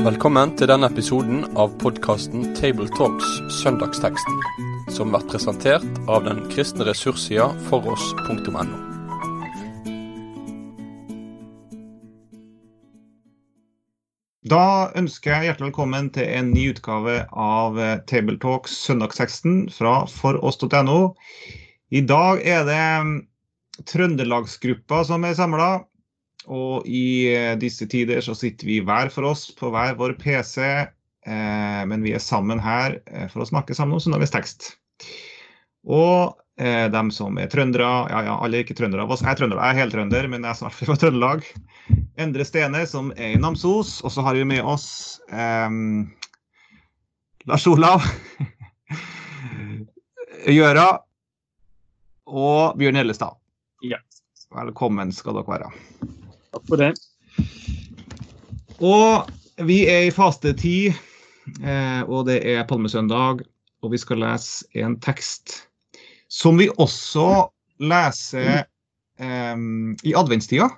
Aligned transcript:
Velkommen 0.00 0.52
til 0.54 0.68
denne 0.70 0.86
episoden 0.86 1.40
av 1.58 1.72
podkasten 1.82 2.44
Tabletalks 2.54 3.32
Søndagsteksten, 3.56 4.36
som 4.94 5.10
blir 5.10 5.24
presentert 5.26 5.82
av 6.06 6.22
den 6.28 6.44
kristne 6.52 6.86
ressurssida 6.86 7.48
foross.no. 7.66 8.62
Da 14.50 14.64
ønsker 15.02 15.34
jeg 15.34 15.50
hjertelig 15.50 15.72
velkommen 15.72 16.12
til 16.14 16.30
en 16.30 16.52
ny 16.54 16.68
utgave 16.76 17.24
av 17.34 17.82
Tabletalks 18.06 18.78
Søndagsteksten 18.86 19.66
fra 19.74 20.04
foross.no. 20.06 21.00
I 21.90 22.06
dag 22.06 22.46
er 22.46 22.64
det 22.70 22.84
Trøndelagsgruppa 23.88 25.04
som 25.08 25.24
er 25.24 25.38
samla. 25.38 25.70
Og 26.48 26.86
i 26.88 27.28
eh, 27.34 27.54
disse 27.60 27.86
tider 27.90 28.22
så 28.24 28.34
sitter 28.38 28.68
vi 28.68 28.80
hver 28.84 29.10
for 29.12 29.28
oss 29.28 29.48
på 29.56 29.70
hver 29.74 29.96
vår 29.98 30.16
PC, 30.20 30.60
eh, 30.64 31.82
men 31.90 32.04
vi 32.06 32.14
er 32.16 32.22
sammen 32.24 32.62
her 32.62 32.96
eh, 33.10 33.26
for 33.32 33.44
å 33.44 33.50
snakke 33.50 33.76
sammen 33.76 33.98
om 33.98 34.02
søndagens 34.02 34.32
tekst. 34.36 34.70
Og 35.88 36.36
dem 36.60 37.08
som 37.08 37.38
er 37.40 37.48
trøndere, 37.48 37.86
ja 38.12 38.18
ja, 38.26 38.34
alle 38.44 38.58
er 38.58 38.66
ikke 38.66 38.74
trøndere 38.76 39.06
av 39.06 39.14
oss. 39.14 39.22
Jeg 39.24 39.32
er 39.32 39.38
trønder, 39.38 39.56
jeg 39.56 39.72
er 39.72 39.78
heltrønder, 39.78 40.26
men 40.28 40.42
jeg 40.44 40.50
er 40.50 40.58
snart 40.58 40.74
fra 40.76 40.96
Trøndelag. 41.00 41.46
Endre 42.20 42.44
Stene, 42.44 42.82
som 42.84 43.08
er 43.16 43.32
i 43.32 43.40
Namsos. 43.40 43.94
Og 44.04 44.12
så 44.12 44.20
har 44.26 44.36
vi 44.36 44.44
med 44.44 44.60
oss 44.68 44.84
eh, 45.32 45.72
Lars 47.48 47.64
Olav. 47.70 48.04
Gjøra. 50.58 50.90
Og 52.28 52.76
Bjørn 52.76 53.00
Hellestad. 53.00 53.39
Velkommen 54.50 55.12
skal 55.14 55.36
dere 55.38 55.46
være. 55.46 55.68
Takk 56.50 56.64
for 56.66 56.80
det. 56.80 56.90
Og 58.82 59.66
vi 59.68 59.84
er 59.86 60.08
i 60.08 60.14
fastetid, 60.14 60.96
tid, 61.60 62.08
og 62.08 62.26
det 62.26 62.40
er 62.42 62.66
palmesøndag. 62.66 63.44
Og 63.80 63.92
vi 63.94 64.00
skal 64.00 64.20
lese 64.24 64.66
en 64.82 64.98
tekst 65.00 65.68
som 66.30 66.58
vi 66.58 66.66
også 66.82 67.46
leser 67.80 68.64
um, 69.18 69.94
i 70.04 70.12
adventstida. 70.18 70.68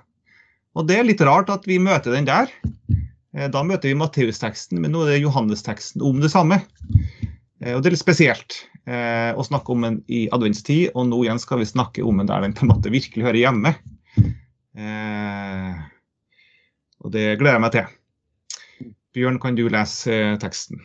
Og 0.73 0.87
det 0.89 0.99
er 0.99 1.07
litt 1.07 1.21
rart 1.25 1.51
at 1.53 1.65
vi 1.69 1.81
møter 1.81 2.15
den 2.15 2.29
der. 2.29 2.49
Eh, 3.33 3.49
da 3.51 3.63
møter 3.65 3.89
vi 3.91 3.97
Matteusteksten, 3.97 4.81
men 4.81 4.93
nå 4.93 5.03
er 5.03 5.15
det 5.15 5.23
Johannesteksten 5.25 6.01
om 6.05 6.21
det 6.23 6.31
samme. 6.33 6.61
Eh, 7.61 7.73
og 7.73 7.83
det 7.83 7.91
er 7.91 7.97
litt 7.97 8.05
spesielt 8.05 8.63
eh, 8.87 9.31
å 9.35 9.45
snakke 9.45 9.73
om 9.73 9.85
den 9.85 9.99
i 10.11 10.25
adventstid, 10.33 10.91
og 10.93 11.09
nå 11.09 11.23
igjen 11.23 11.41
skal 11.41 11.61
vi 11.61 11.69
snakke 11.69 12.05
om 12.05 12.21
den 12.21 12.29
der 12.29 12.45
den 12.45 12.55
på 12.57 12.65
en 12.65 12.73
måte 12.73 12.93
virkelig 12.93 13.25
hører 13.27 13.41
hjemme. 13.41 13.75
Eh, 14.73 15.83
og 17.03 17.13
det 17.13 17.27
gleder 17.41 17.57
jeg 17.57 17.65
meg 17.65 17.75
til. 17.75 17.91
Bjørn, 19.13 19.37
kan 19.41 19.57
du 19.57 19.67
lese 19.69 20.13
eh, 20.13 20.39
teksten 20.41 20.81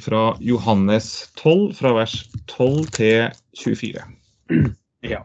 fra 0.00 0.36
Johannes 0.40 1.32
12, 1.40 1.74
fra 1.80 1.90
vers 1.96 2.14
12 2.46 2.86
til 2.98 3.42
24? 3.64 4.06
Ja. 5.02 5.24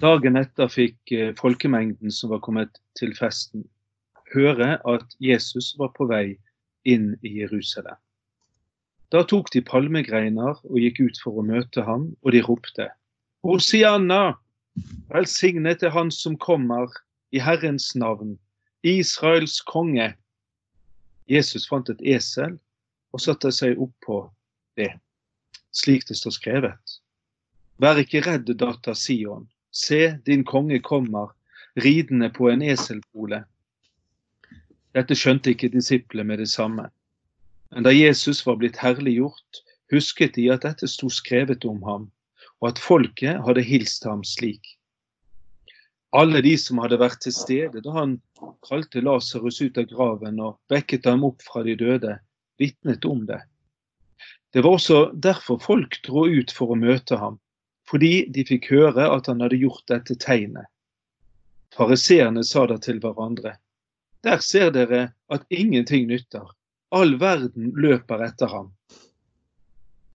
Dagen 0.00 0.38
etter 0.40 0.70
fikk 0.72 1.12
eh, 1.12 1.34
folkemengden 1.36 2.12
som 2.12 2.30
var 2.32 2.40
kommet 2.44 2.80
til 2.96 3.12
festen, 3.16 3.66
høre 4.32 4.78
at 4.88 5.16
Jesus 5.20 5.74
var 5.76 5.92
på 5.96 6.08
vei 6.08 6.38
inn 6.88 7.10
i 7.20 7.34
Jerusalem. 7.42 7.98
Da 9.14 9.22
tok 9.22 9.52
de 9.54 9.62
palmegreiner 9.62 10.58
og 10.58 10.78
gikk 10.82 11.00
ut 11.04 11.20
for 11.22 11.38
å 11.38 11.46
møte 11.46 11.84
ham, 11.86 12.10
og 12.22 12.34
de 12.34 12.42
ropte 12.46 12.88
Hosianna! 13.46 14.36
Velsignet 15.08 15.84
er 15.86 15.94
Han 15.94 16.10
som 16.12 16.34
kommer 16.36 16.90
i 17.32 17.40
Herrens 17.40 17.94
navn, 17.96 18.34
Israels 18.82 19.60
konge. 19.64 20.10
Jesus 21.30 21.66
fant 21.70 21.88
et 21.88 22.02
esel 22.02 22.58
og 23.14 23.22
satte 23.24 23.52
seg 23.54 23.78
opp 23.80 23.94
på 24.04 24.18
det, 24.76 24.90
slik 25.72 26.04
det 26.10 26.18
står 26.18 26.36
skrevet. 26.36 26.98
Vær 27.80 27.98
ikke 28.00 28.24
redd, 28.26 28.50
datter 28.58 28.96
Sion. 28.96 29.46
Se, 29.70 30.16
din 30.26 30.44
konge 30.44 30.78
kommer, 30.84 31.32
ridende 31.76 32.30
på 32.32 32.50
en 32.50 32.62
eselpole. 32.64 33.42
Dette 34.96 35.16
skjønte 35.16 35.52
ikke 35.52 35.72
disiplene 35.72 36.24
med 36.30 36.40
det 36.40 36.48
samme. 36.48 36.88
Men 37.70 37.86
da 37.86 37.92
Jesus 37.92 38.44
var 38.46 38.58
blitt 38.60 38.78
herliggjort, 38.80 39.62
husket 39.92 40.34
de 40.34 40.48
at 40.54 40.64
dette 40.66 40.88
sto 40.90 41.10
skrevet 41.12 41.64
om 41.68 41.82
ham, 41.86 42.08
og 42.62 42.70
at 42.72 42.82
folket 42.82 43.42
hadde 43.46 43.64
hilst 43.66 44.06
ham 44.08 44.24
slik. 44.26 44.76
Alle 46.16 46.40
de 46.44 46.54
som 46.58 46.78
hadde 46.80 46.98
vært 47.00 47.20
til 47.24 47.34
stede 47.34 47.82
da 47.84 47.92
han 47.92 48.16
kalte 48.64 49.02
Lasarus 49.04 49.58
ut 49.60 49.78
av 49.80 49.88
graven 49.90 50.38
og 50.40 50.56
vekket 50.72 51.08
ham 51.10 51.26
opp 51.26 51.42
fra 51.44 51.64
de 51.66 51.74
døde, 51.76 52.14
vitnet 52.60 53.04
om 53.04 53.26
det. 53.28 53.42
Det 54.54 54.62
var 54.64 54.78
også 54.78 55.00
derfor 55.12 55.58
folk 55.60 55.98
dro 56.06 56.24
ut 56.30 56.54
for 56.54 56.72
å 56.72 56.78
møte 56.80 57.18
ham, 57.20 57.36
fordi 57.90 58.30
de 58.32 58.46
fikk 58.48 58.70
høre 58.72 59.10
at 59.12 59.28
han 59.28 59.42
hadde 59.44 59.58
gjort 59.60 59.84
dette 59.90 60.16
tegnet. 60.22 60.70
Fariseerne 61.76 62.44
sa 62.46 62.64
da 62.70 62.78
til 62.80 63.02
hverandre, 63.02 63.56
der 64.24 64.40
ser 64.40 64.70
dere 64.72 65.10
at 65.28 65.44
ingenting 65.52 66.06
nytter, 66.08 66.46
all 66.96 67.16
verden 67.20 67.72
løper 67.76 68.24
etter 68.26 68.50
ham. 68.50 68.70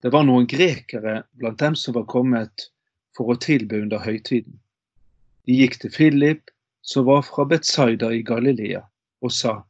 Det 0.02 0.10
var 0.10 0.26
noen 0.26 0.48
grekere 0.50 1.22
blant 1.38 1.60
dem 1.62 1.76
som 1.78 1.94
var 1.94 2.08
kommet 2.10 2.66
for 3.16 3.30
å 3.30 3.38
tilbe 3.38 3.78
under 3.84 4.02
høytiden. 4.02 4.58
De 5.46 5.58
gikk 5.60 5.78
til 5.82 5.92
Philip, 5.94 6.50
som 6.82 7.06
var 7.06 7.22
fra 7.26 7.46
Betzaida 7.46 8.10
i 8.14 8.22
Galilea, 8.26 8.82
og 9.22 9.32
sa, 9.34 9.60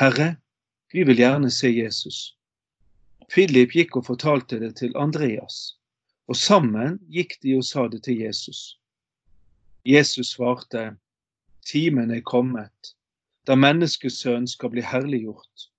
Herre, 0.00 0.34
vi 0.92 1.04
vil 1.08 1.22
gjerne 1.22 1.50
se 1.52 1.70
Jesus. 1.72 2.20
Philip 3.32 3.72
gikk 3.76 3.96
og 3.96 4.08
fortalte 4.10 4.58
det 4.60 4.74
til 4.80 4.96
Andreas, 5.00 5.78
og 6.28 6.36
sammen 6.36 6.98
gikk 7.08 7.38
de 7.44 7.56
og 7.56 7.64
sa 7.64 7.86
det 7.88 8.02
til 8.04 8.20
Jesus. 8.20 8.76
Jesus 9.88 10.34
svarte, 10.34 10.90
Timen 11.64 12.10
er 12.10 12.24
kommet, 12.26 12.94
da 13.46 13.56
menneskesønnen 13.56 14.48
skal 14.50 14.72
bli 14.74 14.84
herliggjort. 14.84 15.69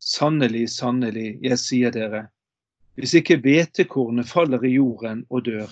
Sannelig, 0.00 0.70
sannelig, 0.72 1.34
jeg 1.44 1.60
sier 1.60 1.92
dere, 1.92 2.24
hvis 2.96 3.12
ikke 3.20 3.38
hvetekornet 3.44 4.28
faller 4.28 4.64
i 4.64 4.74
jorden 4.74 5.22
og 5.28 5.44
dør, 5.46 5.70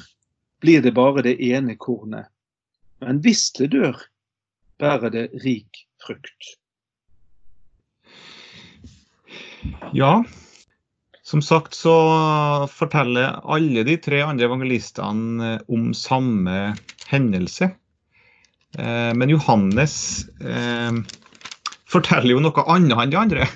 blir 0.61 0.83
det 0.85 0.95
bare 0.97 1.25
det 1.25 1.39
ene 1.45 1.77
kornet. 1.81 2.29
Men 3.01 3.23
hvis 3.25 3.49
det 3.57 3.71
dør, 3.73 3.97
bærer 4.79 5.13
det 5.15 5.25
rik 5.45 5.87
frukt. 6.05 6.55
Ja, 9.97 10.23
som 11.23 11.43
sagt 11.45 11.77
så 11.77 11.95
forteller 12.73 13.41
alle 13.45 13.85
de 13.85 13.99
tre 14.01 14.23
andre 14.25 14.49
evangelistene 14.49 15.59
om 15.69 15.91
samme 15.97 16.75
hendelse. 17.11 17.73
Eh, 18.79 19.13
men 19.17 19.33
Johannes 19.33 19.97
eh, 20.41 20.97
forteller 21.89 22.33
jo 22.33 22.45
noe 22.45 22.65
annet 22.69 22.97
enn 23.05 23.13
de 23.13 23.21
andre. 23.21 23.51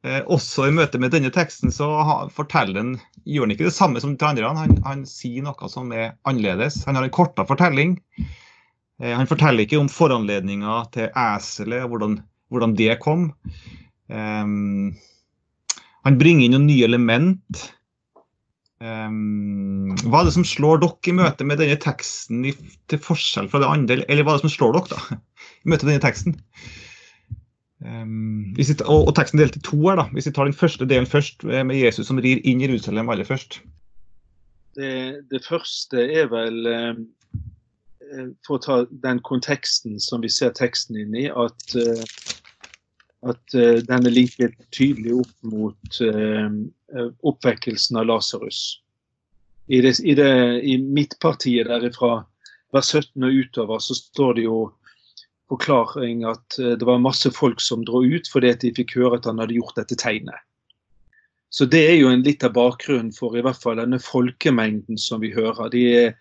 Eh, 0.00 0.22
også 0.32 0.64
i 0.64 0.72
møte 0.72 0.96
med 1.00 1.12
denne 1.12 1.28
teksten 1.34 1.72
så 1.74 1.86
forteller 2.32 2.78
han, 2.80 2.94
gjør 3.28 3.44
han 3.44 3.52
ikke 3.52 3.66
det 3.68 3.76
samme 3.76 4.00
som 4.00 4.14
de 4.16 4.26
andre. 4.26 4.52
Han, 4.56 4.78
han 4.86 5.02
sier 5.08 5.44
noe 5.44 5.68
som 5.72 5.92
er 5.92 6.14
annerledes. 6.28 6.82
Han 6.88 6.96
har 6.96 7.04
en 7.04 7.12
kortere 7.12 7.48
fortelling. 7.48 7.98
Eh, 9.00 9.12
han 9.12 9.28
forteller 9.28 9.66
ikke 9.66 9.80
om 9.80 9.92
foranledninga 9.92 10.78
til 10.96 11.12
eselet, 11.12 11.84
hvordan, 11.90 12.16
hvordan 12.52 12.76
det 12.80 12.96
kom. 13.04 13.28
Um, 14.10 14.96
han 16.02 16.16
bringer 16.18 16.46
inn 16.46 16.56
noen 16.56 16.66
nye 16.70 16.88
element. 16.88 17.66
Um, 18.80 19.92
hva 20.08 20.22
er 20.22 20.30
det 20.30 20.36
som 20.38 20.46
slår 20.48 20.80
dere 20.80 21.12
i 21.12 21.16
møte 21.18 21.44
med 21.44 21.60
denne 21.60 21.76
teksten 21.80 22.46
i, 22.48 22.54
til 22.88 23.02
forskjell 23.04 23.50
fra 23.52 23.60
det 23.60 23.68
andre, 23.68 23.98
eller 24.08 24.24
hva 24.24 24.34
er 24.34 24.40
det 24.40 24.48
som 24.48 24.54
slår 24.56 24.78
dere 24.78 24.96
da, 24.96 25.18
i 25.64 25.72
møte 25.72 25.84
med 25.84 25.92
denne 25.92 26.06
teksten? 26.08 26.40
Um, 27.80 28.52
vi, 28.56 28.64
og, 28.84 29.06
og, 29.08 29.14
teksten 29.16 29.40
delt 29.40 29.56
i 29.56 29.62
to 29.64 29.78
her. 29.88 29.96
da. 29.96 30.08
Hvis 30.12 30.28
vi 30.28 30.34
tar 30.36 30.48
den 30.48 30.56
første 30.56 30.86
delen 30.88 31.08
først, 31.08 31.44
eh, 31.44 31.64
med 31.66 31.80
Jesus 31.80 32.10
som 32.10 32.20
rir 32.20 32.42
inn 32.44 32.60
i 32.60 32.68
Jerusalem 32.68 33.08
aller 33.08 33.24
først. 33.24 33.60
Det, 34.76 34.92
det 35.30 35.40
første 35.48 36.04
er 36.12 36.28
vel, 36.30 36.66
eh, 36.68 37.00
for 38.46 38.58
å 38.58 38.62
ta 38.64 38.76
den 39.04 39.22
konteksten 39.26 39.98
som 40.02 40.20
vi 40.24 40.30
ser 40.32 40.52
teksten 40.56 40.98
inn 41.00 41.16
i, 41.16 41.26
at, 41.30 41.74
eh, 41.78 42.04
at 43.30 43.56
eh, 43.56 43.80
den 43.86 44.06
er 44.06 44.16
linket 44.16 44.56
tydelig 44.76 45.16
opp 45.22 45.34
mot 45.54 46.00
eh, 46.04 46.50
oppvekkelsen 47.32 48.00
av 48.00 48.10
Lasarus. 48.10 48.80
I, 49.70 49.80
i, 49.80 50.14
I 50.74 50.76
midtpartiet 50.82 51.70
derifra 51.70 52.24
vers 52.74 52.92
17 52.92 53.24
og 53.24 53.40
utover 53.44 53.82
så 53.82 53.96
står 53.96 54.36
det 54.38 54.46
jo 54.48 54.64
forklaring 55.50 56.24
at 56.28 56.58
eh, 56.58 56.76
det 56.78 56.86
var 56.86 57.02
masse 57.02 57.30
folk 57.34 57.60
som 57.62 57.84
dro 57.86 58.04
ut 58.04 58.30
fordi 58.30 58.54
de 58.62 58.72
fikk 58.76 58.96
høre 58.98 59.18
at 59.18 59.28
han 59.28 59.42
hadde 59.42 59.58
gjort 59.58 59.76
dette 59.80 59.98
tegnet. 59.98 60.38
Så 61.50 61.66
det 61.66 61.82
er 61.88 61.96
jo 61.98 62.10
en 62.12 62.22
litt 62.22 62.44
av 62.46 62.54
bakgrunnen 62.54 63.10
for 63.14 63.34
i 63.34 63.42
hvert 63.42 63.58
fall 63.58 63.80
denne 63.80 63.98
folkemengden 64.02 64.98
som 65.00 65.22
vi 65.24 65.32
hører. 65.34 65.72
De 65.72 65.84
er, 66.04 66.12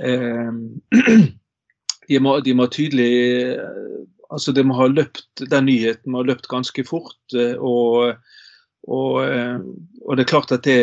eh, 0.00 0.52
de 2.08 2.20
må, 2.24 2.38
de 2.44 2.56
må 2.56 2.70
tydelig 2.72 3.12
altså 4.34 4.54
De 4.56 4.64
må 4.66 4.74
ha 4.74 4.88
løpt 4.88 5.44
den 5.46 5.68
nyheten 5.68 6.10
må 6.10 6.22
ha 6.22 6.26
løpt 6.26 6.48
ganske 6.50 6.82
fort. 6.88 7.20
Og, 7.36 8.16
og, 8.88 9.18
og 9.20 10.16
det 10.16 10.24
er 10.24 10.30
klart 10.30 10.50
at 10.56 10.64
det, 10.66 10.80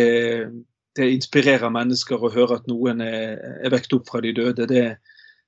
det, 0.96 1.10
inspirerer 1.18 1.74
mennesker 1.74 2.22
å 2.22 2.32
høre 2.32 2.62
at 2.62 2.70
noen 2.72 3.02
er, 3.04 3.42
er 3.66 3.74
vekt 3.74 3.92
opp 3.98 4.08
fra 4.08 4.22
de 4.24 4.32
døde. 4.38 4.70
Det, 4.70 4.86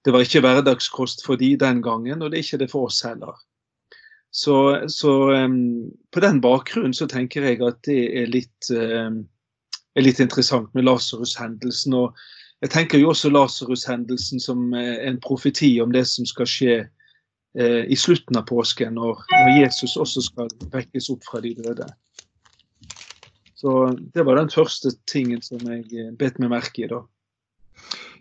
det 0.05 0.13
var 0.13 0.25
ikke 0.25 0.44
hverdagskost 0.44 1.23
for 1.25 1.39
de 1.39 1.53
den 1.59 1.81
gangen, 1.83 2.21
og 2.21 2.31
det 2.31 2.39
er 2.39 2.45
ikke 2.45 2.61
det 2.65 2.71
for 2.71 2.89
oss 2.89 3.01
heller. 3.05 3.38
Så, 4.33 4.55
så 4.89 5.11
um, 5.45 5.91
på 6.11 6.19
den 6.19 6.41
bakgrunnen 6.41 6.94
så 6.97 7.05
tenker 7.07 7.45
jeg 7.45 7.61
at 7.61 7.83
det 7.85 8.00
er 8.17 8.31
litt, 8.33 8.71
um, 8.73 9.21
er 9.95 10.07
litt 10.07 10.19
interessant 10.23 10.73
med 10.73 10.88
Lasarus-hendelsen. 10.88 11.94
og 11.94 12.17
jeg 12.63 12.71
tenker 12.73 12.97
jo 12.97 13.11
også 13.11 13.29
Lasarus-hendelsen 13.29 14.39
som 14.39 14.73
eh, 14.73 15.03
en 15.07 15.19
profeti 15.21 15.75
om 15.83 15.91
det 15.91 16.05
som 16.07 16.25
skal 16.25 16.47
skje 16.50 16.77
uh, 16.88 17.83
i 17.83 17.97
slutten 18.00 18.39
av 18.39 18.47
påsken, 18.50 18.95
når, 18.95 19.19
når, 19.33 19.51
Jesus 19.65 19.97
også 20.00 20.23
skal 20.29 20.51
vekkes 20.73 21.11
opp 21.13 21.27
fra 21.27 21.44
de 21.44 21.53
døde. 21.59 21.89
Så 23.59 23.97
Det 24.15 24.25
var 24.25 24.39
den 24.39 24.50
første 24.50 24.91
tingen 25.07 25.44
som 25.44 25.61
jeg 25.67 25.85
eh, 25.94 26.13
bet 26.19 26.39
meg 26.39 26.55
merke 26.55 26.83
i. 26.83 26.89
da. 26.89 27.03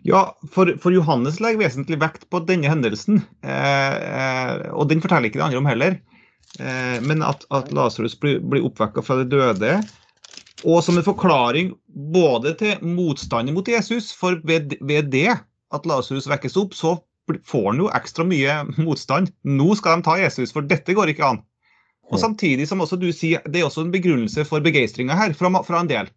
Ja, 0.03 0.23
for, 0.51 0.73
for, 0.83 0.91
Johannes 0.91 1.39
legger 1.39 1.63
vesentlig 1.63 1.99
vekt 2.01 2.25
på 2.31 2.41
denne 2.43 2.67
hendelsen. 2.67 3.21
Eh, 3.43 3.93
eh 3.95 4.65
og 4.73 4.89
den 4.91 5.03
forteller 5.03 5.29
ikke 5.29 5.39
det 5.39 5.45
andre 5.47 5.61
om 5.61 5.69
heller. 5.69 5.95
Eh, 6.59 6.97
men 7.07 7.23
at, 7.23 7.45
at 7.55 7.71
Lasarus 7.73 8.17
blir, 8.19 8.41
blir 8.43 8.65
oppvekka 8.67 9.03
fra 9.05 9.21
de 9.21 9.29
døde, 9.31 9.77
og 10.63 10.83
som 10.83 10.99
en 10.99 11.05
forklaring 11.05 11.73
både 12.13 12.53
til 12.59 12.83
motstanden 12.83 13.55
mot 13.55 13.67
Jesus, 13.67 14.11
for 14.15 14.39
ved, 14.47 14.77
ved 14.81 15.09
det 15.15 15.31
at 15.33 15.87
Lasarus 15.89 16.29
vekkes 16.29 16.59
opp, 16.59 16.75
så 16.75 16.97
får 17.47 17.65
han 17.71 17.81
jo 17.83 17.89
ekstra 17.95 18.27
mye 18.27 18.59
motstand. 18.83 19.31
Nå 19.47 19.73
skal 19.79 19.99
de 19.99 20.07
ta 20.07 20.19
Jesus, 20.19 20.53
for 20.55 20.67
dette 20.67 20.95
går 20.95 21.13
ikke 21.13 21.33
an. 21.33 21.43
Og 22.11 22.19
Samtidig 22.19 22.67
som 22.69 22.83
også 22.83 22.99
du 22.99 23.07
sier, 23.15 23.41
det 23.47 23.61
er 23.61 23.67
også 23.69 23.85
en 23.85 23.93
begrunnelse 23.93 24.43
for 24.45 24.63
begeistringa 24.63 25.15
her 25.17 25.33
fra, 25.37 25.49
fra, 25.63 25.79
en 25.81 25.89
del. 25.89 26.11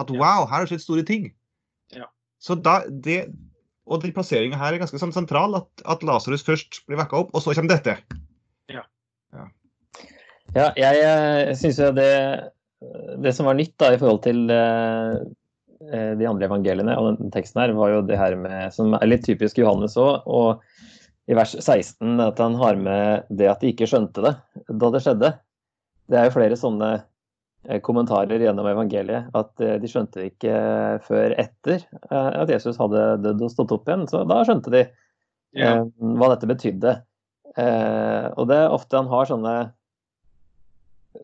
At 0.00 0.10
wow, 0.10 0.46
her 0.48 0.64
har 0.64 0.70
skjedd 0.70 0.82
store 0.82 1.04
ting. 1.06 1.28
Så 2.46 2.54
da, 2.62 2.80
det, 2.86 3.24
Og 3.86 4.02
den 4.02 4.14
plasseringa 4.14 4.58
her 4.60 4.74
er 4.74 4.82
ganske 4.82 4.98
sånn 5.02 5.14
sentral, 5.14 5.56
at, 5.58 5.68
at 5.86 6.04
Lasarus 6.06 6.44
først 6.46 6.82
blir 6.86 6.98
vekka 7.00 7.24
opp, 7.24 7.34
og 7.34 7.42
så 7.42 7.54
kommer 7.54 7.74
dette. 7.74 7.96
Ja. 8.72 8.82
Ja, 9.34 9.46
ja 10.54 10.68
jeg, 10.78 11.02
jeg 11.02 11.58
syns 11.62 11.82
jo 11.82 11.90
det 11.94 12.12
det 13.18 13.32
som 13.32 13.46
var 13.48 13.56
nytt 13.56 13.74
da, 13.80 13.92
i 13.94 13.98
forhold 14.00 14.22
til 14.26 14.50
uh, 14.52 15.16
de 16.18 16.28
andre 16.28 16.48
evangeliene 16.48 16.96
og 16.98 17.16
den 17.20 17.32
teksten 17.34 17.62
her, 17.62 17.74
var 17.76 17.94
jo 17.94 18.04
det 18.06 18.18
her 18.20 18.36
med, 18.38 18.72
som 18.74 18.94
er 18.96 19.08
litt 19.08 19.24
typisk 19.26 19.58
Johannes 19.60 19.96
òg, 20.00 20.26
og 20.26 20.62
i 21.26 21.34
vers 21.36 21.56
16 21.58 22.20
at 22.22 22.40
han 22.42 22.56
har 22.60 22.78
med 22.78 23.26
det 23.34 23.48
at 23.50 23.62
de 23.62 23.72
ikke 23.72 23.88
skjønte 23.90 24.22
det 24.22 24.34
da 24.68 24.90
det 24.94 25.02
skjedde. 25.02 25.32
Det 26.06 26.18
er 26.20 26.28
jo 26.28 26.36
flere 26.36 26.58
sånne 26.58 26.90
kommentarer 27.86 28.42
gjennom 28.42 28.68
evangeliet, 28.70 29.30
at 29.36 29.64
uh, 29.64 29.74
de 29.82 29.90
skjønte 29.90 30.20
det 30.20 30.30
ikke 30.32 30.58
før 31.06 31.34
etter 31.40 31.82
at 32.10 32.52
Jesus 32.52 32.78
hadde 32.80 33.02
dødd 33.24 33.42
og 33.46 33.52
stått 33.52 33.74
opp 33.74 33.88
igjen. 33.88 34.06
Så 34.10 34.22
da 34.28 34.42
skjønte 34.46 34.72
de 34.74 34.84
ja. 35.56 35.80
hva 35.82 36.30
dette 36.34 36.48
betydde. 36.50 36.92
og 38.36 38.44
det 38.50 38.58
er 38.60 38.74
ofte 38.74 39.00
han 39.00 39.10
har 39.10 39.28
sånne 39.30 39.54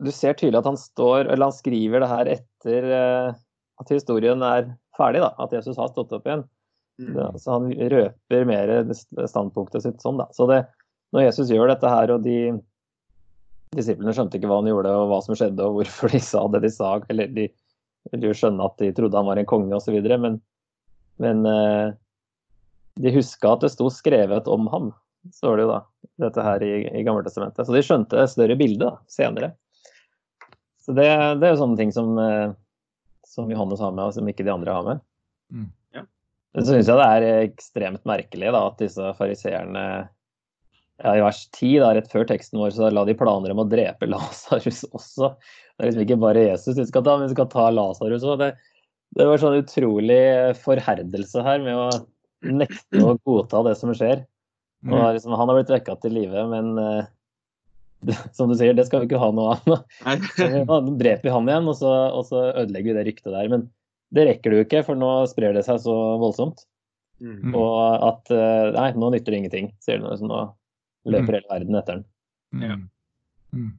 du 0.00 0.08
ser 0.14 0.32
tydelig 0.32 0.62
at 0.62 0.70
han 0.70 0.78
står, 0.80 1.26
eller 1.26 1.50
han 1.50 1.54
skriver 1.54 2.00
det 2.00 2.08
her 2.08 2.30
etter 2.32 2.86
at 3.82 3.92
historien 3.92 4.42
er 4.46 4.70
ferdig, 4.96 5.20
da, 5.22 5.32
at 5.42 5.52
Jesus 5.54 5.76
har 5.78 5.90
stått 5.92 6.14
opp 6.16 6.26
igjen. 6.26 6.46
Mm. 7.00 7.38
Så 7.40 7.52
han 7.52 7.70
røper 7.72 8.44
mer 8.48 8.72
standpunktet 8.92 9.84
sitt 9.84 10.02
sånn. 10.04 10.20
Da. 10.20 10.28
Så 10.36 10.46
det, 10.50 10.62
når 11.14 11.28
Jesus 11.28 11.52
gjør 11.52 11.72
dette 11.72 11.90
her, 11.90 12.12
og 12.14 12.26
de 12.26 12.38
disiplene 13.76 14.14
skjønte 14.16 14.38
ikke 14.38 14.50
hva 14.50 14.60
han 14.60 14.70
gjorde, 14.70 14.92
og 14.94 15.10
hva 15.10 15.20
som 15.24 15.36
skjedde, 15.38 15.64
og 15.64 15.80
hvorfor 15.80 16.12
de 16.12 16.20
sa 16.22 16.44
det 16.52 16.62
de 16.66 16.70
sa, 16.72 16.94
eller 17.12 17.32
de 17.32 17.48
ville 18.10 18.30
jo 18.30 18.36
skjønne 18.36 18.66
at 18.66 18.78
de 18.82 18.90
trodde 18.96 19.18
han 19.18 19.28
var 19.28 19.40
en 19.40 19.48
konge 19.48 19.76
osv., 19.78 19.98
men, 20.20 20.38
men 21.22 21.46
uh, 21.46 21.94
de 23.00 23.14
huska 23.14 23.54
at 23.54 23.64
det 23.64 23.72
sto 23.72 23.88
skrevet 23.92 24.50
om 24.50 24.68
ham, 24.72 24.90
står 25.32 25.56
det 25.56 25.66
jo 25.66 25.72
da, 25.72 25.80
dette 26.26 26.44
her 26.44 26.64
i, 26.66 26.72
i 27.00 27.04
Gammeltestamentet. 27.06 27.66
Så 27.66 27.74
de 27.74 27.84
skjønte 27.86 28.20
et 28.20 28.32
større 28.32 28.56
bilde 28.58 28.90
da, 28.90 28.96
senere. 29.10 29.52
Så 30.82 30.94
det, 30.96 31.06
det 31.38 31.46
er 31.46 31.54
jo 31.54 31.60
sånne 31.62 31.78
ting 31.78 31.92
som, 31.94 32.16
eh, 32.18 32.50
som 33.28 33.50
Johannes 33.50 33.80
har 33.80 33.94
med, 33.94 34.08
og 34.08 34.16
som 34.16 34.28
ikke 34.28 34.44
de 34.46 34.52
andre 34.52 34.74
har 34.74 34.88
med. 34.88 35.04
Mm. 35.54 35.68
Ja. 35.94 36.02
Men 36.52 36.66
så 36.66 36.74
syns 36.74 36.90
jeg 36.90 36.98
det 36.98 37.06
er 37.06 37.46
ekstremt 37.46 38.08
merkelig 38.08 38.50
da, 38.50 38.64
at 38.66 38.82
disse 38.82 39.12
fariseerne 39.18 39.84
ja, 41.02 41.16
I 41.18 41.22
vers 41.24 41.40
10, 41.50 41.80
da, 41.82 41.92
rett 41.96 42.10
før 42.12 42.26
teksten 42.28 42.60
vår, 42.62 42.74
så 42.76 42.90
la 42.94 43.02
de 43.08 43.14
planer 43.18 43.54
om 43.54 43.62
å 43.64 43.68
drepe 43.68 44.06
Lasarus 44.10 44.84
også. 44.92 45.32
Det 45.74 45.82
er 45.82 45.90
liksom 45.90 46.04
ikke 46.04 46.20
bare 46.22 46.44
Jesus 46.46 46.78
vi 46.78 46.86
skal 46.86 47.04
ta, 47.06 47.16
men 47.18 47.26
vi 47.26 47.34
skal 47.34 47.48
ta 47.50 47.70
Lasarus 47.74 48.26
òg. 48.26 48.42
Det, 48.42 48.52
det, 49.18 49.26
var 49.26 49.42
sånn 49.42 49.58
utrolig 49.58 50.20
forherdelse 50.62 51.42
her 51.46 51.64
med 51.64 51.80
å 51.80 51.88
nekte 52.52 53.02
å 53.02 53.16
godta 53.26 53.64
det 53.66 53.74
som 53.80 53.90
skjer. 53.96 54.22
Og 54.86 54.94
mm. 54.94 55.10
liksom, 55.18 55.34
han 55.38 55.50
har 55.50 55.58
blitt 55.58 55.74
vekka 55.74 55.98
til 56.02 56.16
live, 56.20 56.46
men 56.54 56.72
uh, 56.82 58.22
som 58.34 58.50
du 58.50 58.56
sier, 58.58 58.74
det 58.78 58.86
skal 58.86 59.02
vi 59.02 59.10
ikke 59.10 59.22
ha 59.22 59.30
noe 59.34 59.58
av. 59.58 59.76
Nå 60.70 60.80
dreper 61.02 61.26
vi 61.26 61.34
han 61.34 61.50
igjen, 61.50 61.70
og 61.70 61.78
så, 61.82 61.92
og 62.14 62.26
så, 62.30 62.48
ødelegger 62.62 62.92
vi 62.92 62.98
det 63.00 63.06
ryktet 63.10 63.34
der. 63.34 63.50
Men 63.50 63.66
det 64.14 64.30
rekker 64.30 64.54
du 64.54 64.62
ikke, 64.62 64.86
for 64.86 64.98
nå 64.98 65.14
sprer 65.30 65.54
det 65.58 65.66
seg 65.66 65.82
så 65.82 65.98
voldsomt. 66.22 66.66
Mm. 67.22 67.54
Og 67.54 68.02
at 68.06 68.34
uh, 68.34 68.70
Nei, 68.74 68.90
nå 68.98 69.14
nytter 69.14 69.34
det 69.34 69.44
ingenting, 69.44 69.72
sier 69.82 70.02
du. 70.02 70.10
Nå 70.26 70.42
løper 71.08 71.28
mm. 71.28 71.36
hele 71.36 71.50
verden 71.50 71.78
etter 71.78 71.98
den. 71.98 72.04
Mm. 72.52 72.64
Ja. 72.66 72.78
Mm. 73.52 73.70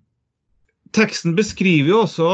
Teksten 0.94 1.36
beskriver 1.38 1.90
jo 1.90 2.00
også 2.04 2.30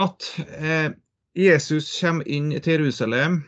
at 0.00 0.28
eh, 0.56 0.90
Jesus 1.38 1.90
kommer 2.00 2.28
inn 2.28 2.50
til 2.56 2.78
Jerusalem. 2.78 3.42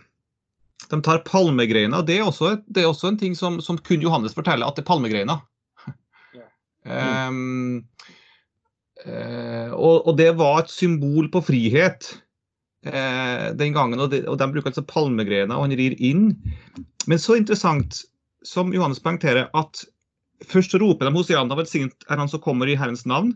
De 0.90 0.98
tar 1.04 1.22
palmegreiner. 1.26 2.04
Det 2.06 2.18
er 2.18 2.26
også, 2.28 2.58
det 2.68 2.84
er 2.84 2.90
også 2.90 3.12
en 3.12 3.20
ting 3.20 3.36
som, 3.36 3.60
som 3.64 3.78
kun 3.78 4.02
Johannes 4.04 4.36
forteller, 4.36 4.68
at 4.68 4.76
det 4.76 4.84
er 4.84 4.92
palmegreiner. 4.92 5.46
Um, 6.80 7.82
uh, 9.04 9.68
og, 9.76 10.06
og, 10.08 10.14
det 10.16 10.30
var 10.38 10.62
et 10.62 10.70
symbol 10.72 11.26
på 11.28 11.42
frihet 11.44 12.06
uh, 12.88 13.52
den 13.52 13.74
gangen. 13.76 14.00
Og, 14.00 14.08
de, 14.14 14.22
og 14.24 14.38
de 14.40 14.48
bruker 14.48 14.72
altså 14.72 14.86
palmegreina 14.88 15.58
og 15.58 15.66
han 15.66 15.76
rir 15.76 15.98
inn. 16.00 16.30
Men 17.04 17.20
så 17.20 17.36
interessant, 17.36 18.00
som 18.48 18.72
Johannes 18.72 19.02
poengterer, 19.04 19.50
at 19.52 19.84
først 20.48 20.74
roper 20.80 21.08
de 21.08 21.14
Hosianna, 21.14 21.56
velsignet 21.58 22.06
er 22.08 22.20
han 22.20 22.30
som 22.30 22.42
kommer 22.42 22.70
i 22.70 22.78
Herrens 22.78 23.06
navn. 23.06 23.34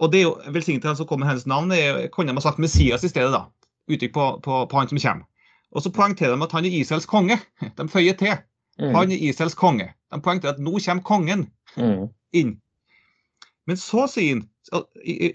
Og 0.00 0.12
det 0.12 0.20
er 0.20 0.28
jo 0.28 0.36
velsignet 0.54 0.84
er 0.84 0.94
han 0.94 1.00
som 1.00 1.08
kommer 1.08 1.26
i 1.26 1.30
Herrens 1.32 1.48
navn, 1.50 1.72
det 1.72 2.10
kunne 2.14 2.32
de 2.32 2.38
ha 2.38 2.44
sagt 2.44 2.62
Messias 2.62 3.04
i 3.04 3.10
stedet, 3.12 3.32
da. 3.34 3.46
Uttrykk 3.90 4.14
på, 4.14 4.28
på, 4.44 4.62
på, 4.70 4.78
han 4.78 4.88
som 4.88 5.00
kommer. 5.02 5.26
Og 5.70 5.82
så 5.82 5.92
poengterer 5.94 6.36
de 6.36 6.46
at 6.46 6.54
han 6.54 6.66
er 6.66 6.78
Israels 6.80 7.06
konge. 7.06 7.36
De 7.78 7.88
føyer 7.88 8.16
til. 8.18 8.38
Mm. 8.80 8.94
Han 8.94 9.12
er 9.12 9.26
Israels 9.28 9.54
konge. 9.54 9.92
De 10.10 10.18
poengterer 10.22 10.56
at 10.56 10.62
nå 10.62 10.78
kommer 10.78 11.06
kongen. 11.06 11.46
Mm 11.76 12.08
inn. 12.30 12.60
Men 13.66 13.76
så 13.76 14.06
sier 14.10 14.40
han, 14.40 14.84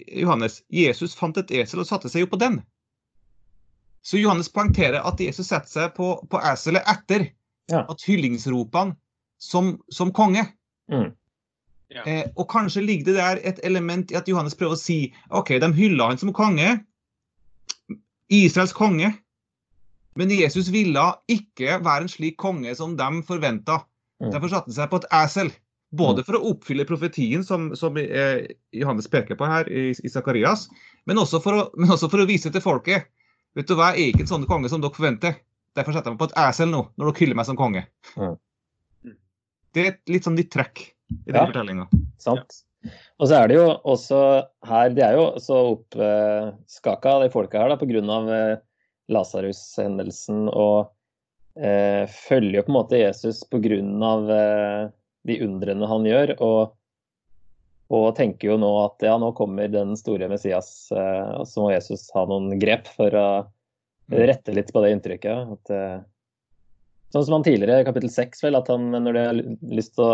Johannes 0.06 0.60
Jesus 0.72 1.16
fant 1.16 1.36
et 1.40 1.52
esel 1.60 1.82
og 1.82 1.88
satte 1.88 2.10
seg 2.12 2.24
jo 2.24 2.32
på 2.32 2.40
den. 2.40 2.60
Så 4.06 4.20
Johannes 4.20 4.50
poengterer 4.52 5.02
at 5.02 5.20
Jesus 5.20 5.50
setter 5.50 5.70
seg 5.70 5.94
på, 5.96 6.12
på 6.30 6.40
eselet 6.52 6.86
etter 6.88 7.30
ja. 7.72 7.82
at 7.82 8.04
hyllingsropene 8.06 8.94
som, 9.42 9.76
som 9.92 10.12
konge. 10.14 10.46
Mm. 10.92 11.10
Ja. 11.94 12.02
Eh, 12.02 12.24
og 12.34 12.48
kanskje 12.50 12.82
ligger 12.82 13.12
det 13.12 13.16
der 13.20 13.40
et 13.52 13.60
element 13.64 14.10
i 14.10 14.18
at 14.18 14.28
Johannes 14.28 14.56
prøver 14.58 14.74
å 14.74 14.80
si 14.80 14.98
OK, 15.30 15.54
de 15.62 15.70
hylla 15.76 16.10
han 16.10 16.20
som 16.20 16.34
konge. 16.34 16.78
Israels 18.32 18.74
konge. 18.74 19.12
Men 20.16 20.32
Jesus 20.32 20.72
ville 20.72 21.04
ikke 21.30 21.78
være 21.84 22.06
en 22.06 22.10
slik 22.10 22.38
konge 22.40 22.72
som 22.74 22.96
de 22.98 23.22
forventa. 23.28 23.82
Mm. 24.22 24.32
Derfor 24.32 24.50
satte 24.50 24.72
han 24.72 24.78
seg 24.78 24.90
på 24.90 25.02
et 25.02 25.08
esel. 25.14 25.52
Både 25.96 26.24
for 26.26 26.36
å 26.36 26.50
oppfylle 26.50 26.88
profetien 26.88 27.44
som, 27.46 27.68
som 27.78 27.96
eh, 28.00 28.48
Johannes 28.74 29.06
peker 29.08 29.38
på 29.38 29.46
her 29.46 29.68
i, 29.70 29.92
i 29.94 30.10
Zakarias, 30.10 30.66
men, 31.06 31.14
men, 31.14 31.92
også 31.94 32.10
for 32.10 32.24
å 32.24 32.26
vise 32.26 32.50
til 32.50 32.64
folket 32.64 33.06
vet 33.56 33.68
du 33.70 33.76
hva, 33.78 33.92
jeg 33.94 34.10
er 34.10 34.12
ikke 34.12 34.26
en 34.26 34.32
sånn 34.34 34.48
konge 34.50 34.68
som 34.68 34.82
dere 34.82 34.96
forventer. 34.96 35.38
Derfor 35.76 35.94
setter 35.94 36.10
jeg 36.10 36.16
meg 36.16 36.24
på 36.24 36.28
et 36.28 36.38
esel 36.42 36.68
nå, 36.72 36.82
når 36.96 37.08
dere 37.08 37.22
hyller 37.22 37.38
meg 37.38 37.48
som 37.48 37.58
konge. 37.58 37.86
Mm. 38.16 38.34
Det 39.76 39.82
er 39.82 39.90
et 39.92 40.14
litt 40.14 40.24
sånn 40.24 40.38
nytt 40.38 40.54
trekk 40.54 40.80
i 40.88 41.28
den 41.28 41.36
ja, 41.36 41.44
fortellinga. 41.44 41.84
Sant. 42.22 42.62
Og 43.20 43.28
så 43.28 43.40
er 43.42 43.50
det 43.50 43.56
jo 43.58 43.66
også 43.88 44.18
her 44.68 44.92
De 44.94 45.02
er 45.02 45.16
jo 45.18 45.26
så 45.42 45.58
oppskaka, 45.72 47.18
de 47.24 47.32
folka 47.32 47.60
her, 47.62 47.74
da, 47.74 47.78
pga. 47.80 48.20
Eh, 48.36 48.62
Lasarus-hendelsen. 49.12 50.46
Og 50.50 50.88
eh, 51.60 52.08
følger 52.10 52.60
jo 52.60 52.64
på 52.66 52.72
en 52.72 52.78
måte 52.78 53.02
Jesus 53.02 53.42
pga. 53.52 53.76
Eh, 53.76 54.88
de 55.26 55.38
undrene 55.44 55.90
han 55.90 56.06
gjør. 56.06 56.34
Og, 56.44 56.74
og, 57.90 58.08
tenker 58.18 58.52
jo 58.52 58.58
nå 58.62 58.72
at 58.84 59.06
ja, 59.06 59.16
nå 59.20 59.32
kommer 59.38 59.70
den 59.72 59.96
store 59.98 60.30
Messias, 60.30 60.88
eh, 60.94 61.30
og 61.36 61.46
så 61.50 61.64
må 61.64 61.72
Jesus 61.74 62.08
ha 62.16 62.26
noen 62.28 62.56
grep 62.62 62.90
for 62.96 63.14
å 63.14 63.28
mm. 63.44 64.20
rette 64.22 64.54
litt 64.56 64.72
på 64.74 64.84
det 64.84 64.94
inntrykket. 64.96 65.56
At, 65.58 65.74
eh, 65.74 65.96
Sånn 67.14 67.24
som 67.26 67.38
han 67.38 67.46
tidligere, 67.46 67.84
kapittel 67.86 68.10
seks, 68.12 68.42
vel, 68.44 68.58
at 68.58 68.68
han 68.72 68.90
når 68.92 69.16
de 69.16 69.24
har 69.26 70.04
å 70.04 70.12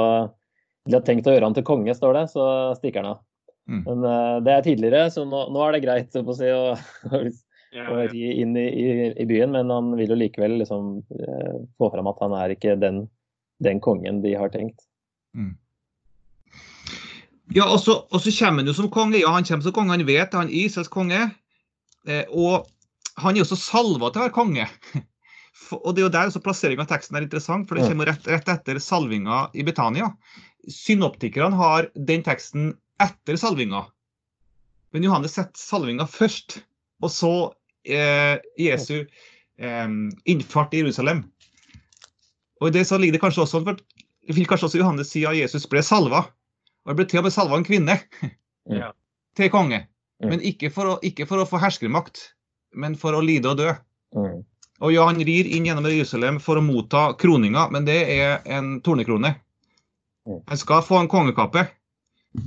de 0.84 0.96
har 0.96 1.04
tenkt 1.06 1.28
å 1.30 1.34
gjøre 1.34 1.46
han 1.46 1.56
til 1.56 1.66
konge, 1.66 1.94
står 1.94 2.16
det, 2.16 2.24
så 2.32 2.44
stikker 2.78 3.02
han 3.02 3.14
av. 3.14 3.22
Mm. 3.70 3.82
Men 3.86 4.04
uh, 4.06 4.36
det 4.42 4.54
er 4.54 4.64
tidligere, 4.66 5.02
så 5.14 5.24
nå, 5.28 5.44
nå 5.54 5.62
er 5.62 5.76
det 5.76 5.82
greit 5.84 6.16
å, 6.18 6.34
si, 6.34 6.48
å, 6.58 6.72
å 7.86 7.98
ri 8.10 8.32
inn 8.42 8.56
i, 8.58 8.66
i, 8.66 8.86
i, 9.12 9.26
byen. 9.28 9.54
Men 9.54 9.70
han 9.70 9.92
vil 9.98 10.14
jo 10.14 10.18
likevel 10.18 10.58
liksom, 10.62 10.96
uh, 11.14 11.60
få 11.78 11.92
fram 11.94 12.10
at 12.10 12.22
han 12.24 12.34
er 12.38 12.56
ikke 12.56 12.74
den, 12.82 13.04
den 13.62 13.82
kongen 13.84 14.22
de 14.26 14.34
har 14.38 14.50
tenkt. 14.54 14.82
Mm. 15.38 15.54
Ja, 17.52 17.68
og 17.68 17.78
så, 17.84 18.00
og 18.08 18.22
så, 18.24 18.32
kommer 18.34 18.62
han 18.62 18.72
jo 18.72 18.76
som 18.80 18.90
konge. 18.90 19.20
Ja, 19.20 19.32
han 19.36 19.46
kommer 19.46 19.66
som 19.66 19.76
konge, 19.76 19.94
han 19.94 20.08
vet 20.08 20.34
han 20.34 20.50
er 20.50 20.64
Israels 20.64 20.90
konge. 20.90 21.28
Eh, 22.08 22.24
og 22.32 22.66
han 23.22 23.36
er 23.36 23.44
også 23.44 23.58
salva 23.60 24.10
til 24.10 24.22
å 24.22 24.26
være 24.26 24.34
konge. 24.34 24.68
Og 25.76 25.92
det 25.94 26.02
er 26.02 26.06
jo 26.06 26.12
der 26.12 26.30
også 26.30 26.42
plasseringa 26.44 26.84
av 26.84 26.90
teksten 26.90 27.18
er 27.18 27.26
interessant, 27.26 27.68
for 27.68 27.78
det 27.78 27.88
kommer 27.90 28.08
rett, 28.08 28.24
rett 28.28 28.48
etter 28.48 28.80
salvinga 28.82 29.44
i 29.56 29.64
Betania. 29.66 30.10
Synoptikerne 30.70 31.58
har 31.58 31.88
den 31.94 32.24
teksten 32.24 32.72
etter 33.02 33.38
salvinga. 33.40 33.84
Men 34.92 35.06
Johannes 35.06 35.36
setter 35.36 35.60
salvinga 35.60 36.06
først, 36.08 36.60
og 37.02 37.12
så 37.12 37.32
eh, 37.84 38.36
Jesu 38.60 39.02
eh, 39.02 39.88
innfart 40.28 40.74
i 40.76 40.82
Jerusalem. 40.82 41.24
Og 42.62 42.70
i 42.70 42.76
det 42.78 42.86
så 42.88 42.98
ligger 43.00 43.18
det 43.18 43.24
kanskje 43.24 43.44
også, 43.44 43.62
for, 43.66 43.80
vil 44.32 44.48
kanskje 44.48 44.68
også 44.68 44.80
Johannes 44.80 45.10
si 45.12 45.24
at 45.28 45.36
Jesus 45.38 45.66
ble 45.70 45.82
salva. 45.84 46.26
Og 46.84 46.92
det 46.92 47.00
ble 47.00 47.08
til 47.10 47.22
og 47.22 47.28
med 47.28 47.34
salva 47.34 47.58
en 47.58 47.66
kvinne 47.66 47.98
ja. 48.80 48.92
til 49.38 49.52
konge. 49.52 49.84
Men 50.22 50.42
ikke 50.46 50.70
for, 50.70 50.94
å, 50.94 50.98
ikke 51.02 51.26
for 51.26 51.42
å 51.42 51.48
få 51.48 51.58
herskermakt, 51.62 52.28
men 52.78 52.94
for 52.98 53.16
å 53.18 53.22
lide 53.24 53.50
og 53.50 53.58
dø. 53.58 53.72
Mm. 54.14 54.42
Og 54.82 54.90
ja, 54.90 55.04
han 55.06 55.20
rir 55.22 55.46
inn 55.46 55.66
gjennom 55.68 55.86
Jerusalem 55.86 56.40
for 56.42 56.58
å 56.58 56.64
motta 56.64 57.12
kroninga, 57.18 57.68
men 57.70 57.86
det 57.86 58.00
er 58.16 58.40
en 58.50 58.80
tornekrone. 58.82 59.36
Han 60.26 60.58
skal 60.58 60.82
få 60.86 60.98
en 60.98 61.10
kongekappe, 61.10 61.66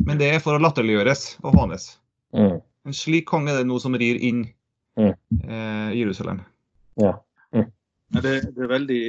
men 0.08 0.20
det 0.20 0.34
er 0.34 0.44
for 0.44 0.56
å 0.56 0.64
latterliggjøres 0.64 1.38
og 1.44 1.56
hånes. 1.56 1.94
Mm. 2.36 2.60
En 2.86 2.96
slik 2.96 3.28
konge 3.30 3.54
er 3.54 3.62
det 3.62 3.70
nå 3.70 3.80
som 3.80 3.96
rir 3.98 4.20
inn 4.20 4.44
mm. 5.00 5.14
eh, 5.48 5.90
Jerusalem. 5.96 6.42
Ja. 7.00 7.16
Mm. 7.56 7.70
Det, 8.20 8.36
det, 8.56 8.64
er 8.64 8.72
veldig, 8.72 9.04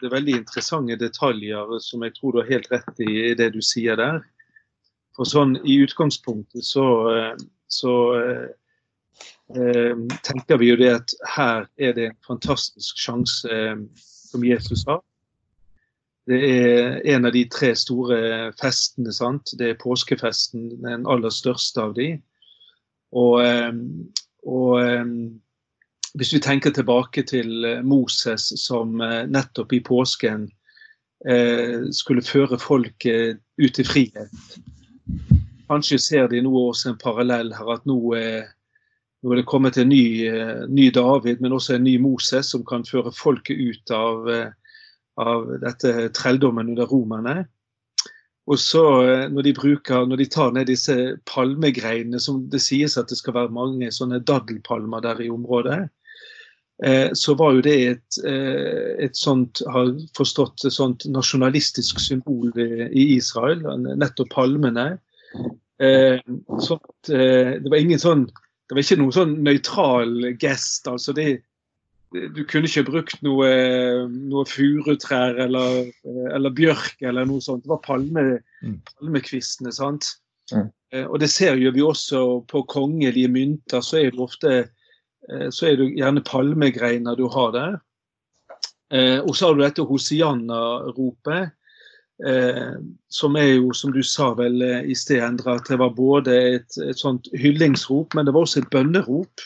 det, 0.00 0.06
er 0.08 0.14
veldig, 0.16 0.38
interessante 0.40 0.98
detaljer 1.00 1.76
som 1.84 2.04
jeg 2.04 2.16
tror 2.16 2.34
du 2.34 2.40
har 2.42 2.50
helt 2.50 2.72
rett 2.72 3.04
i, 3.04 3.10
i 3.30 3.36
det 3.38 3.52
du 3.54 3.60
sier 3.64 4.00
der. 4.00 4.22
For 5.16 5.28
sånn 5.28 5.58
i 5.68 5.76
utgangspunktet 5.84 6.64
så, 6.64 6.86
eh, 7.12 7.46
så 7.68 7.94
eh, 8.16 8.46
tenker 10.24 10.58
vi 10.60 10.70
jo 10.70 10.76
det 10.80 10.90
at 10.94 11.14
her 11.36 11.66
er 11.78 11.96
det 11.96 12.06
en 12.08 12.18
fantastisk 12.26 12.98
sjanse 13.00 13.48
eh, 13.50 13.76
som 14.32 14.44
Jesus 14.44 14.84
har. 14.88 15.02
Det 16.26 16.38
er 16.38 17.00
en 17.14 17.26
av 17.26 17.32
de 17.34 17.42
tre 17.50 17.72
store 17.76 18.52
festene. 18.60 19.12
sant? 19.12 19.54
Det 19.58 19.72
er 19.72 19.80
påskefesten, 19.80 20.68
den 20.82 21.06
aller 21.06 21.34
største 21.34 21.82
av 21.82 21.96
de. 21.98 22.14
Og, 23.12 23.42
eh, 23.44 23.72
og 24.46 24.80
eh, 24.82 25.12
hvis 26.14 26.34
vi 26.34 26.42
tenker 26.44 26.70
tilbake 26.70 27.24
til 27.28 27.64
eh, 27.64 27.82
Moses 27.82 28.52
som 28.62 29.00
eh, 29.00 29.24
nettopp 29.26 29.72
i 29.72 29.84
påsken 29.84 30.50
skulle 31.94 32.18
føre 32.26 32.56
folket 32.58 33.36
ut 33.62 33.76
i 33.78 33.84
frihet. 33.86 34.32
Kanskje 35.68 36.00
ser 36.02 36.24
de 36.32 36.40
nå 36.42 36.50
også 36.50 36.88
en 36.90 36.96
parallell 36.98 37.52
her, 37.54 37.68
at 37.76 37.84
nå 37.86 38.00
nå 39.22 39.32
er 39.32 39.38
det 39.38 39.46
kommet 39.46 39.78
en 39.78 39.90
ny, 39.92 40.26
eh, 40.26 40.64
ny, 40.68 40.90
David, 40.90 41.40
men 41.40 41.54
også 41.54 41.76
en 41.76 41.86
ny 41.86 41.96
Moses, 42.02 42.50
som 42.50 42.64
kan 42.66 42.82
føre 42.84 43.14
folket 43.14 43.58
ut 43.58 43.94
av, 43.94 44.28
eh, 44.28 44.50
av 45.22 45.46
dette 45.62 46.08
trelldommen 46.16 46.72
under 46.74 46.90
romerne. 46.90 47.44
Og 48.50 48.58
så 48.58 48.84
eh, 49.06 49.28
når 49.30 49.46
de, 49.46 49.54
bruker, 49.54 50.06
når 50.10 50.24
de 50.24 50.26
tar 50.26 50.50
ned 50.52 50.66
disse 50.66 50.96
palmegreinene, 51.30 52.18
som 52.18 52.48
det 52.50 52.64
sies 52.64 52.98
at 52.98 53.14
det 53.14 53.20
skal 53.20 53.38
være 53.38 53.54
mange 53.54 53.92
sånne 53.94 54.24
daddelpalmer 54.26 55.04
der 55.06 55.22
i 55.22 55.30
området, 55.30 55.84
så 57.14 57.36
var 57.38 57.52
jo 57.54 57.60
det 57.62 57.74
et, 57.86 58.16
et 58.26 59.14
sånt, 59.14 59.60
har 59.70 59.92
forstått, 60.18 60.64
et 60.66 60.74
sånt 60.74 61.04
nasjonalistisk 61.06 62.00
symbol 62.02 62.48
i 62.58 63.04
Israel, 63.20 63.60
nettopp 64.00 64.32
palmene. 64.32 64.88
Så 65.78 66.78
det 67.06 67.70
var 67.70 67.78
ingen 67.78 68.02
sånn 68.02 68.24
det 68.72 68.78
var 68.78 68.86
ikke 68.86 69.02
noen 69.02 69.12
sånn 69.12 69.32
nøytral 69.44 70.12
gest. 70.40 70.86
altså 70.88 71.12
det, 71.12 71.42
Du 72.08 72.38
kunne 72.48 72.64
ikke 72.64 72.86
brukt 72.86 73.18
noe, 73.20 73.50
noe 74.08 74.46
furutrær 74.48 75.36
eller, 75.44 75.90
eller, 76.08 76.54
bjørk 76.56 77.04
eller 77.04 77.28
noe 77.28 77.44
sånt. 77.44 77.66
Det 77.66 77.72
var 77.74 77.82
palme, 77.84 78.24
mm. 78.64 78.78
palmekvistene. 78.94 79.74
sant? 79.76 80.08
Mm. 80.54 80.70
Og 81.04 81.20
det 81.20 81.28
ser 81.28 81.60
jo 81.60 81.74
vi 81.76 81.84
også 81.84 82.22
på 82.48 82.64
kongelige 82.72 83.28
mynter. 83.28 83.84
Så 83.84 84.00
er 84.00 84.16
det 84.16 84.24
ofte 84.24 84.54
eh, 84.62 85.48
så 85.52 85.68
er 85.68 85.76
det 85.76 85.92
gjerne 85.92 86.24
palmegreiner 86.24 87.20
du 87.20 87.26
har 87.28 87.52
der. 87.52 87.76
Eh, 88.88 89.20
og 89.20 89.36
så 89.36 89.50
har 89.50 89.60
du 89.60 89.66
dette 89.66 89.84
Hosianna-ropet. 89.84 91.52
Eh, 92.26 92.74
som 93.08 93.36
er 93.36 93.56
jo, 93.56 93.72
som 93.74 93.90
du 93.92 94.02
sa 94.06 94.28
vel 94.38 94.62
eh, 94.62 94.84
i 94.92 94.94
sted, 94.94 95.22
Endre, 95.26 95.56
at 95.58 95.66
det 95.66 95.78
var 95.80 95.94
både 95.96 96.36
et, 96.54 96.76
et 96.84 96.98
sånt 96.98 97.26
hyllingsrop, 97.34 98.14
men 98.14 98.28
det 98.28 98.34
var 98.34 98.46
også 98.46 98.62
et 98.62 98.70
bønnerop. 98.70 99.42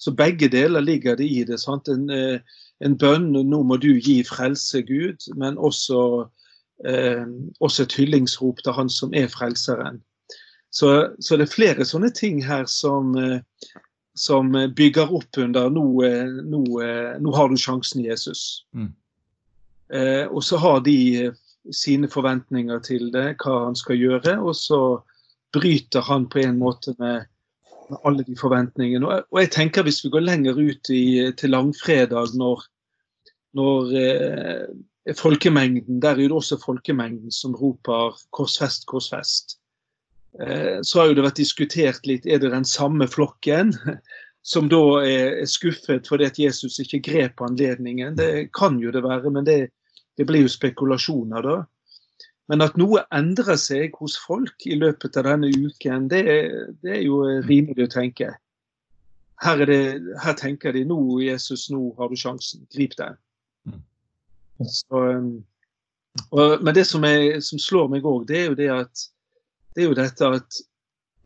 Så 0.00 0.14
begge 0.16 0.48
deler 0.48 0.80
ligger 0.80 1.18
det 1.18 1.26
i 1.28 1.42
det. 1.44 1.58
sant? 1.60 1.88
En, 1.92 2.08
eh, 2.10 2.40
en 2.80 2.96
bønn 2.96 3.32
'nå 3.34 3.62
må 3.62 3.76
du 3.76 3.98
gi 3.98 4.22
frelse, 4.24 4.82
Gud', 4.82 5.26
men 5.36 5.58
også, 5.58 6.28
eh, 6.86 7.26
også 7.60 7.82
et 7.82 7.96
hyllingsrop 7.98 8.62
til 8.64 8.72
Han 8.72 8.88
som 8.88 9.12
er 9.14 9.26
frelseren. 9.28 10.00
Så, 10.70 11.10
så, 11.20 11.36
det 11.36 11.48
er 11.48 11.56
flere 11.56 11.84
sånne 11.84 12.10
ting 12.14 12.40
her 12.44 12.64
som, 12.64 13.16
eh, 13.18 13.40
som 14.16 14.52
bygger 14.76 15.12
opp 15.12 15.36
under 15.38 15.68
nå, 15.68 15.84
nå, 16.44 16.62
nå 17.20 17.34
har 17.34 17.48
du 17.48 17.56
sjansen, 17.56 18.04
Jesus. 18.04 18.64
Mm. 18.72 18.94
Eh, 19.92 20.26
og 20.28 20.44
så 20.44 20.56
har 20.56 20.80
de 20.80 21.32
sine 21.74 22.08
forventninger 22.10 22.78
til 22.86 23.10
det, 23.14 23.34
hva 23.42 23.64
han 23.66 23.76
skal 23.78 23.98
gjøre. 23.98 24.38
Og 24.40 24.56
så 24.56 24.80
bryter 25.54 26.04
han 26.04 26.28
på 26.30 26.42
en 26.44 26.58
måte 26.60 26.94
med, 26.98 27.28
alle 28.04 28.24
de 28.24 28.36
forventningene. 28.36 29.06
Og, 29.06 29.24
og, 29.32 29.40
jeg 29.40 29.52
tenker 29.54 29.86
hvis 29.86 30.02
vi 30.04 30.12
går 30.12 30.26
lenger 30.26 30.58
ut 30.58 30.90
i, 30.92 31.30
til 31.40 31.54
langfredag, 31.54 32.34
når, 32.36 32.66
når 33.56 33.94
eh, 33.96 35.14
folkemengden 35.16 36.02
Der 36.02 36.10
er 36.10 36.26
det 36.28 36.36
også 36.36 36.60
folkemengden 36.60 37.32
som 37.32 37.54
roper 37.56 38.18
'korsfest, 38.36 38.84
korsfest'. 38.92 39.56
Eh, 40.40 40.80
så 40.82 41.00
har 41.00 41.08
jo 41.08 41.14
det 41.14 41.24
vært 41.24 41.40
diskutert 41.40 42.06
litt 42.06 42.26
er 42.26 42.38
det 42.38 42.52
den 42.52 42.68
samme 42.68 43.08
flokken 43.08 43.72
som 44.52 44.68
da 44.68 45.00
er 45.02 45.46
skuffet 45.48 46.06
fordi 46.08 46.24
at 46.28 46.38
Jesus 46.38 46.78
ikke 46.78 47.02
grep 47.08 47.40
anledningen. 47.40 48.16
Det 48.16 48.52
kan 48.52 48.78
jo 48.80 48.92
det 48.92 49.02
være, 49.02 49.30
men 49.30 49.46
det, 49.48 49.70
det 50.18 50.26
blir 50.26 50.44
jo 50.44 50.52
spekulasjoner, 50.52 51.46
da. 51.46 51.58
Men 52.48 52.64
at 52.64 52.78
noe 52.80 53.04
endrer 53.14 53.58
seg 53.60 53.96
hos 54.00 54.16
folk 54.24 54.64
i 54.66 54.76
løpet 54.78 55.18
av 55.20 55.26
denne 55.28 55.50
uken, 55.52 56.08
det, 56.10 56.22
det 56.82 56.94
er 56.96 57.02
jo 57.04 57.20
rimelig 57.44 57.86
å 57.86 57.92
tenke. 57.92 58.32
Her, 59.44 59.62
det, 59.68 59.82
her, 60.24 60.34
tenker 60.34 60.74
de 60.74 60.82
nå, 60.88 60.98
Jesus, 61.22 61.68
nå 61.70 61.92
har 61.98 62.10
du 62.10 62.16
sjansen. 62.18 62.64
Grip 62.74 62.96
den. 62.98 63.18
Mm. 63.68 63.82
Så, 64.64 65.04
um, 65.04 65.28
og, 66.32 66.64
men 66.64 66.74
det 66.74 66.88
som, 66.88 67.04
er, 67.06 67.38
som 67.44 67.60
slår 67.62 67.92
meg 67.92 68.08
òg, 68.08 68.24
det 68.26 68.40
er 68.40 68.48
jo 68.48 68.58
det 68.58 68.72
at 68.74 69.04
det 69.76 69.84
er 69.84 69.90
jo 69.92 69.98
dette 70.00 70.32
at 70.40 70.60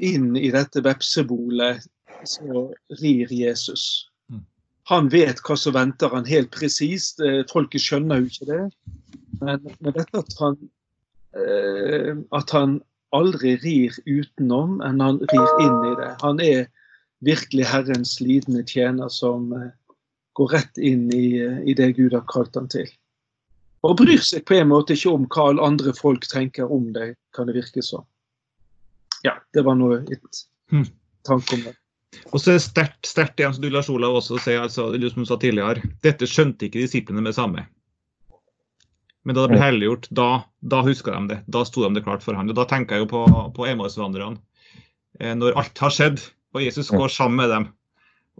inn 0.04 0.34
i 0.36 0.50
dette 0.52 0.82
vepsebolet 0.84 1.86
så 2.28 2.66
rir 3.00 3.32
Jesus. 3.32 4.10
Han 4.92 5.08
vet 5.12 5.40
hva 5.46 5.56
som 5.56 5.72
venter 5.76 6.12
han 6.12 6.28
helt 6.28 6.52
presist. 6.52 7.20
Eh, 7.24 7.42
folket 7.50 7.80
skjønner 7.80 8.20
jo 8.20 8.28
ikke 8.28 8.48
det. 8.50 8.62
Men, 9.40 9.64
men 9.80 9.94
dette 9.96 10.20
at 10.20 10.34
han, 10.40 10.58
eh, 11.38 12.12
at 12.36 12.52
han 12.52 12.80
aldri 13.16 13.56
rir 13.62 13.96
utenom, 14.04 14.80
enn 14.84 15.00
han 15.00 15.20
rir 15.32 15.52
inn 15.64 15.78
i 15.90 15.94
det. 16.00 16.10
Han 16.22 16.42
er 16.44 16.66
virkelig 17.24 17.68
Herrens 17.70 18.18
lidende 18.20 18.64
tjener 18.68 19.08
som 19.12 19.52
eh, 19.56 19.70
går 20.38 20.52
rett 20.56 20.78
inn 20.78 21.08
i, 21.14 21.40
i, 21.40 21.74
det 21.76 21.92
Gud 21.98 22.16
har 22.16 22.24
kalt 22.32 22.56
han 22.58 22.68
til. 22.72 22.88
Og 23.82 23.96
bryr 23.98 24.22
seg 24.22 24.44
på 24.46 24.56
en 24.60 24.70
måte 24.70 24.96
ikke 24.96 25.12
om 25.12 25.28
hva 25.32 25.50
alle 25.50 25.72
andre 25.72 25.92
folk 25.96 26.26
tenker 26.30 26.70
om 26.70 26.92
det, 26.94 27.14
kan 27.34 27.48
det 27.48 27.56
virke 27.58 27.82
som. 27.84 28.04
Ja, 29.26 29.36
det 29.54 29.64
var 29.66 29.76
noe 29.78 30.02
et 30.10 30.44
hm. 30.72 30.86
tanke 31.26 31.56
om 31.56 31.64
det. 31.66 31.76
Og 32.32 32.40
så 32.40 32.52
er 32.52 32.58
det 32.58 32.64
sterkt, 32.64 33.06
sterkt 33.08 33.40
igjen, 33.40 33.54
som 33.56 33.64
du 33.64 33.70
Lars 33.72 33.88
Olav 33.92 34.18
også 34.18 34.40
sier, 34.42 34.62
altså, 34.64 34.90
som 34.92 35.24
du 35.24 35.28
sa 35.28 35.38
tidligere, 35.40 35.84
dette 36.04 36.28
skjønte 36.28 36.68
ikke 36.68 36.82
disiplene 36.82 37.24
med 37.24 37.36
samme. 37.36 37.66
Men 39.22 39.36
da 39.36 39.44
det 39.44 39.54
ble 39.54 39.62
helliggjort, 39.62 40.08
da, 40.10 40.28
da 40.66 40.80
huska 40.82 41.14
de 41.14 41.30
det. 41.30 41.38
Da 41.54 41.62
sto 41.66 41.84
de 41.84 41.92
det 41.94 42.04
klart 42.06 42.24
for 42.24 42.34
ham. 42.34 42.48
Og 42.50 42.58
Da 42.58 42.66
tenker 42.68 42.98
jeg 42.98 43.04
jo 43.04 43.10
på, 43.12 43.22
på 43.56 43.68
Emaus-vandrerne. 43.70 44.40
når 45.38 45.58
alt 45.60 45.78
har 45.78 45.94
skjedd, 45.94 46.24
og 46.52 46.64
Jesus 46.64 46.90
går 46.90 47.12
sammen 47.12 47.38
med 47.38 47.52
dem, 47.52 47.68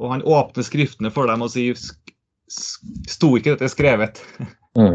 og 0.00 0.10
han 0.10 0.24
åpner 0.26 0.66
skriftene 0.66 1.12
for 1.14 1.30
dem 1.30 1.44
og 1.44 1.52
sier 1.52 1.78
Sto 2.52 3.30
ikke 3.38 3.54
dette 3.54 3.70
skrevet? 3.72 4.24
Mm. 4.72 4.94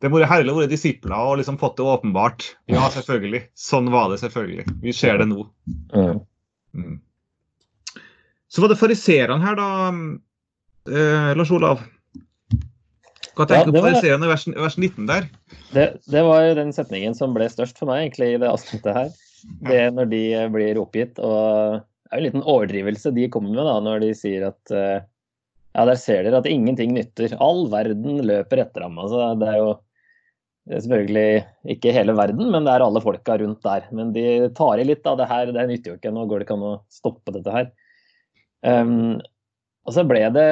Det 0.00 0.08
må 0.08 0.16
være 0.16 0.30
herlig 0.30 0.52
å 0.54 0.56
være 0.62 0.70
disipler 0.70 1.12
og 1.12 1.34
liksom 1.36 1.58
fått 1.60 1.74
det 1.76 1.84
åpenbart. 1.84 2.46
Ja, 2.72 2.86
selvfølgelig. 2.88 3.42
Sånn 3.52 3.90
var 3.92 4.06
det 4.08 4.16
selvfølgelig. 4.22 4.64
Vi 4.80 4.94
ser 4.96 5.18
det 5.20 5.26
nå. 5.28 5.44
Mm. 5.92 6.22
Så 8.54 8.62
var 8.62 8.70
det 8.70 8.78
fariserene 8.78 9.42
her, 9.42 9.56
da, 9.58 9.68
eh, 10.86 11.30
Lars 11.34 11.50
Olav. 11.50 11.80
Hva 13.34 13.48
tenker 13.50 13.72
du 13.72 13.74
ja, 13.74 13.80
på 13.80 13.88
fariseerne 13.88 14.28
i 14.28 14.30
vers, 14.30 14.44
vers 14.54 14.76
19 14.78 15.08
der? 15.10 15.24
Det, 15.74 15.86
det 16.06 16.22
var 16.22 16.52
den 16.54 16.70
setningen 16.76 17.16
som 17.18 17.34
ble 17.34 17.48
størst 17.50 17.80
for 17.80 17.90
meg 17.90 18.04
egentlig 18.04 18.36
i 18.36 18.38
det 18.38 18.52
avsnittet 18.52 18.94
her. 18.94 19.10
Det 19.66 19.80
når 19.96 20.06
de 20.12 20.22
eh, 20.38 20.52
blir 20.54 20.78
oppgitt. 20.78 21.18
Og 21.18 21.80
det 21.82 22.12
er 22.12 22.14
jo 22.14 22.20
en 22.20 22.26
liten 22.28 22.46
overdrivelse 22.46 23.12
de 23.16 23.26
kommer 23.34 23.56
med 23.56 23.66
da, 23.66 23.74
når 23.82 24.04
de 24.04 24.12
sier 24.14 24.46
at 24.52 24.74
eh, 24.76 25.02
ja, 25.74 25.88
der 25.90 25.98
ser 25.98 26.22
dere 26.22 26.38
at 26.38 26.46
ingenting 26.46 26.94
nytter. 26.94 27.34
All 27.42 27.66
verden 27.74 28.22
løper 28.22 28.62
etter 28.62 28.86
ham. 28.86 29.02
Altså, 29.02 29.32
det 29.40 29.50
er 29.50 29.58
jo 29.64 29.72
det 30.64 30.78
er 30.78 30.84
selvfølgelig 30.86 31.74
ikke 31.74 31.92
hele 31.92 32.14
verden, 32.16 32.46
men 32.54 32.64
det 32.64 32.72
er 32.72 32.86
alle 32.86 33.02
folka 33.04 33.34
rundt 33.42 33.66
der. 33.66 33.90
Men 33.92 34.14
de 34.14 34.46
tar 34.56 34.80
i 34.80 34.86
litt 34.86 35.04
av 35.10 35.18
det 35.18 35.26
her. 35.28 35.50
Det 35.52 35.66
nytter 35.68 35.90
jo 35.90 35.98
ikke. 35.98 36.12
Nå 36.14 36.24
går 36.30 36.40
det 36.40 36.46
ikke 36.46 36.56
an 36.56 36.68
å 36.70 36.76
stoppe 36.94 37.34
dette 37.34 37.52
her. 37.52 37.74
Um, 38.64 39.20
og 39.84 39.92
så 39.96 40.04
ble 40.08 40.22
det 40.32 40.50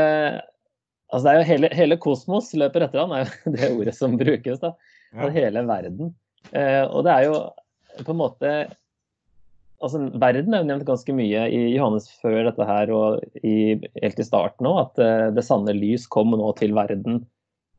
Altså 1.12 1.26
det 1.26 1.32
er 1.32 1.38
jo 1.38 1.48
hele, 1.48 1.68
hele 1.76 1.96
kosmos 2.00 2.50
løper 2.56 2.86
etter 2.86 3.02
han, 3.02 3.12
er 3.12 3.26
jo 3.26 3.50
det 3.56 3.68
ordet 3.74 3.92
som 3.96 4.14
brukes. 4.16 4.62
da. 4.62 4.72
Ja. 5.12 5.28
Hele 5.34 5.60
verden. 5.68 6.14
Uh, 6.54 6.84
og 6.88 7.02
det 7.04 7.12
er 7.12 7.26
jo 7.28 7.34
på 8.06 8.14
en 8.14 8.22
måte 8.22 8.52
altså 9.82 9.98
Verden 10.22 10.54
er 10.54 10.62
jo 10.62 10.68
nevnt 10.70 10.86
ganske 10.86 11.12
mye 11.12 11.42
i 11.52 11.60
Johannes 11.74 12.06
før 12.22 12.46
dette 12.46 12.64
her 12.64 12.90
og 12.94 13.42
i, 13.42 13.76
helt 13.98 14.20
i 14.22 14.24
starten 14.24 14.68
òg, 14.70 14.78
at 14.86 15.02
uh, 15.02 15.28
det 15.36 15.44
sanne 15.44 15.74
lys 15.76 16.06
kom 16.08 16.32
nå 16.38 16.48
til 16.56 16.72
verden. 16.76 17.20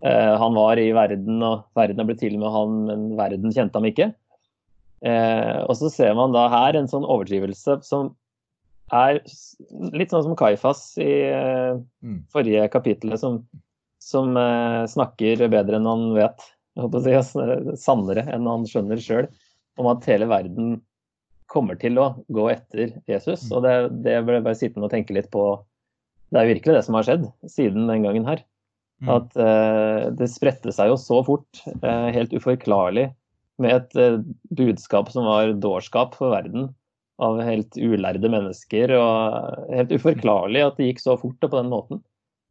Uh, 0.04 0.36
han 0.38 0.54
var 0.54 0.78
i 0.78 0.92
verden, 0.94 1.40
og 1.42 1.64
verden 1.80 2.04
er 2.04 2.10
blitt 2.10 2.22
til 2.22 2.36
med 2.38 2.54
han, 2.54 2.76
men 2.90 3.08
verden 3.18 3.56
kjente 3.56 3.80
ham 3.80 3.90
ikke. 3.90 4.12
Og 5.04 5.74
så 5.76 5.90
ser 5.92 6.14
man 6.16 6.32
da 6.32 6.46
her 6.48 6.78
en 6.80 6.86
sånn 6.88 7.04
overdrivelse 7.04 7.74
som 7.84 8.14
er 8.94 9.20
litt 9.94 10.14
sånn 10.14 10.26
som 10.26 10.38
Kaifas 10.40 10.86
i 11.02 11.12
eh, 11.30 11.76
Mm. 12.04 12.18
forrige 12.34 12.68
kapittelet, 12.68 13.20
som, 13.22 13.38
som 14.04 14.36
uh, 14.36 14.84
snakker 14.92 15.40
bedre 15.48 15.80
enn 15.80 15.88
han 15.88 16.10
vet. 16.18 16.42
Si, 16.76 17.14
altså, 17.16 17.46
sannere 17.80 18.26
enn 18.34 18.50
han 18.50 18.66
skjønner 18.68 19.00
sjøl, 19.00 19.30
om 19.80 19.88
at 19.92 20.04
hele 20.10 20.28
verden 20.28 20.76
kommer 21.48 21.78
til 21.80 22.00
å 22.02 22.10
gå 22.34 22.50
etter 22.52 22.96
Jesus. 23.08 23.46
Og 23.54 23.64
det, 23.64 23.76
det 24.04 24.18
ble 24.28 24.42
bare 24.44 24.58
sittende 24.58 24.90
og 24.90 24.94
tenke 24.94 25.16
litt 25.16 25.30
på. 25.32 25.46
Det 26.34 26.42
er 26.42 26.50
virkelig 26.50 26.76
det 26.76 26.84
som 26.88 26.98
har 26.98 27.08
skjedd 27.08 27.28
siden 27.48 27.88
den 27.88 28.04
gangen 28.04 28.28
her. 28.28 28.44
Mm. 29.04 29.12
At 29.16 29.40
uh, 29.40 30.12
det 30.18 30.32
spredte 30.34 30.74
seg 30.76 30.92
jo 30.92 31.00
så 31.00 31.22
fort, 31.24 31.64
uh, 31.86 32.10
helt 32.12 32.34
uforklarlig, 32.36 33.12
med 33.62 33.76
et 33.76 34.00
eh, 34.02 34.16
budskap 34.58 35.12
som 35.14 35.28
var 35.30 35.54
dårskap 35.62 36.16
for 36.18 36.34
verden. 36.34 36.72
Av 37.24 37.38
helt 37.46 37.78
ulærde 37.80 38.32
mennesker. 38.32 38.94
Og 39.00 39.70
helt 39.72 39.94
uforklarlig 39.96 40.66
at 40.66 40.80
det 40.80 40.90
gikk 40.92 41.04
så 41.04 41.16
fort 41.22 41.40
og 41.48 41.54
på 41.54 41.62
den 41.62 41.72
måten. 41.72 42.02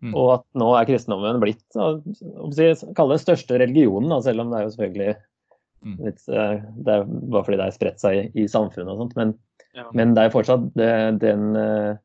Mm. 0.02 0.16
Og 0.18 0.30
at 0.38 0.46
nå 0.58 0.72
er 0.74 0.88
kristendommen 0.88 1.38
blitt 1.42 1.62
kalle 1.76 3.12
det 3.14 3.22
største 3.22 3.60
religionen, 3.62 4.10
da, 4.10 4.18
selv 4.24 4.42
om 4.42 4.50
det 4.50 4.58
er 4.58 4.66
jo 4.66 4.72
selvfølgelig 4.74 5.12
Mm. 5.82 5.96
litt, 5.98 6.22
eh, 6.28 6.60
Det 6.78 6.94
er 6.94 7.04
bare 7.04 7.44
fordi 7.44 7.58
det 7.58 7.66
er 7.66 7.74
spredt 7.74 8.02
seg 8.02 8.14
i, 8.14 8.44
i 8.44 8.46
samfunnet 8.46 8.92
og 8.92 9.00
sånt. 9.02 9.16
Men, 9.16 9.34
Ja. 9.74 9.88
men 9.92 10.14
det 10.14 10.24
er 10.24 10.30
fortsatt 10.30 10.72
det, 10.78 11.18
den 11.18 11.56
eh, 11.56 11.96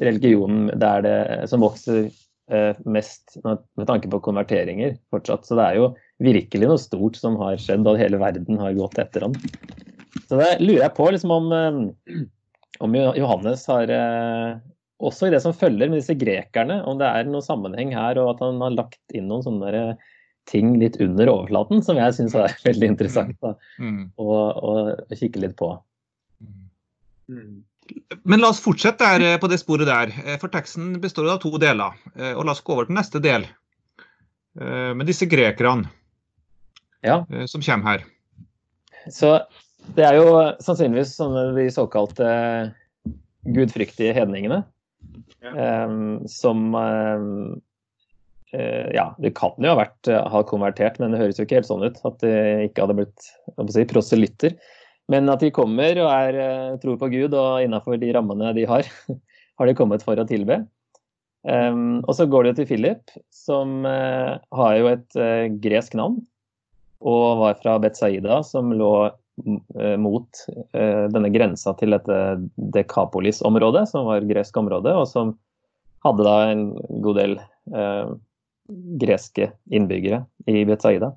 religionen 0.00 0.76
der 0.78 1.02
det, 1.02 1.48
som 1.48 1.60
vokser 1.60 2.10
eh, 2.50 2.74
mest 2.84 3.38
med, 3.44 3.58
med 3.76 3.86
tanke 3.86 4.10
på 4.10 4.20
konverteringer 4.20 4.98
fortsatt. 5.12 5.46
Så 5.46 5.54
det 5.54 5.64
er 5.68 5.76
jo 5.78 5.94
virkelig 6.20 6.68
noe 6.68 6.80
stort 6.80 7.16
som 7.16 7.36
har 7.36 7.56
skjedd, 7.56 7.86
og 7.86 8.00
hele 8.00 8.18
verden 8.18 8.58
har 8.58 8.74
gått 8.74 8.98
etter 8.98 9.28
ham. 9.28 9.34
Så 10.28 10.38
det 10.38 10.50
lurer 10.62 10.84
jeg 10.86 10.94
på 10.96 11.08
liksom 11.10 11.32
om, 11.34 11.50
eh, 11.52 12.22
om 12.84 12.94
Johannes 12.96 13.66
har 13.70 13.90
eh, 13.90 14.56
også 15.04 15.28
i 15.28 15.34
det 15.34 15.40
som 15.42 15.54
følger 15.56 15.90
med 15.90 16.00
disse 16.00 16.14
grekerne, 16.18 16.80
om 16.88 16.98
det 17.00 17.08
er 17.10 17.26
noen 17.28 17.44
sammenheng 17.44 17.92
her, 17.94 18.18
og 18.22 18.34
at 18.36 18.44
han 18.46 18.60
har 18.62 18.76
lagt 18.78 19.16
inn 19.16 19.26
noen 19.30 19.42
sånne 19.46 19.66
der, 19.70 19.78
eh, 19.94 20.12
ting 20.50 20.74
litt 20.78 20.98
under 21.00 21.30
overflaten, 21.32 21.82
som 21.84 21.96
jeg 21.96 22.14
syns 22.18 22.34
er 22.36 22.52
veldig 22.68 22.90
interessant 22.94 23.36
da, 23.42 23.54
Mm. 23.80 24.10
å, 24.20 24.40
å 24.54 24.74
kikke 25.16 25.40
litt 25.40 25.56
på. 25.56 25.70
Mm. 27.32 27.62
Men 28.24 28.40
la 28.40 28.50
oss 28.52 28.60
fortsette 28.64 29.04
der, 29.18 29.38
på 29.40 29.48
det 29.48 29.58
sporet 29.60 29.88
der. 29.88 30.12
For 30.40 30.52
teksten 30.52 30.94
består 31.02 31.30
av 31.32 31.40
to 31.42 31.50
deler. 31.60 31.96
Og 32.36 32.44
la 32.44 32.52
oss 32.52 32.62
gå 32.64 32.72
over 32.76 32.88
til 32.88 32.96
neste 32.96 33.20
del. 33.24 33.44
Med 34.56 35.04
disse 35.08 35.28
grekerne 35.28 35.88
Ja. 37.04 37.18
som 37.48 37.60
kommer 37.64 37.84
her. 37.90 38.04
Så 39.12 39.34
det 39.96 40.06
er 40.06 40.18
jo 40.18 40.30
sannsynligvis 40.64 41.14
sånne 41.18 41.50
de 41.56 41.68
såkalte 41.72 42.28
gudfryktige 43.54 44.14
hedningene. 44.16 44.64
em, 45.44 46.24
som 46.28 46.74
um, 46.74 47.60
uh, 48.54 48.88
Ja, 48.94 49.10
det 49.18 49.34
kan 49.36 49.58
jo 49.60 49.74
ha 49.74 49.82
vært 49.82 50.08
eh, 50.08 50.30
ha 50.32 50.40
konvertert, 50.48 50.96
men 50.98 51.12
det 51.12 51.20
høres 51.20 51.38
jo 51.38 51.44
ikke 51.44 51.60
helt 51.60 51.68
sånn 51.68 51.84
ut. 51.84 52.00
At 52.08 52.22
de 52.24 52.32
ikke 52.68 52.86
hadde 52.86 52.96
blitt 53.02 53.28
si, 53.74 53.84
proselytter. 53.90 54.56
Men 55.12 55.28
at 55.28 55.42
de 55.44 55.52
kommer 55.52 55.98
og 56.00 56.08
er, 56.08 56.38
eh, 56.40 56.76
tror 56.80 56.96
på 57.00 57.10
Gud, 57.12 57.34
og 57.36 57.64
innafor 57.64 58.00
de 58.00 58.12
rammene 58.16 58.54
de 58.56 58.64
har, 58.68 58.88
har 59.60 59.68
de 59.68 59.76
kommet 59.76 60.04
for 60.06 60.16
å 60.16 60.28
tilbe. 60.28 60.62
Um, 61.44 62.00
og 62.08 62.14
så 62.16 62.24
går 62.24 62.46
det 62.46 62.54
til 62.56 62.68
Philip, 62.70 63.10
som 63.28 63.84
uh, 63.84 64.40
har 64.56 64.76
jo 64.78 64.88
et 64.88 65.18
uh, 65.20 65.44
gresk 65.60 65.96
navn. 65.98 66.22
Og 67.04 67.42
var 67.42 67.58
fra 67.60 67.76
Betzaida, 67.82 68.38
som 68.48 68.72
lå 68.72 68.92
eh, 69.10 69.16
mot 69.98 70.28
eh, 70.72 71.06
denne 71.10 71.30
grensa 71.34 71.74
til 71.78 71.94
dette 71.94 72.18
Dekapolis-området, 72.54 73.88
som 73.90 74.06
var 74.06 74.26
gresk 74.28 74.56
område, 74.60 74.92
og 74.94 75.08
som 75.10 75.34
hadde 76.04 76.26
da 76.26 76.36
en 76.52 76.64
god 77.02 77.18
del 77.18 77.36
eh, 77.74 78.12
greske 79.00 79.50
innbyggere 79.72 80.22
i 80.50 80.64
Betsaida. 80.68 81.12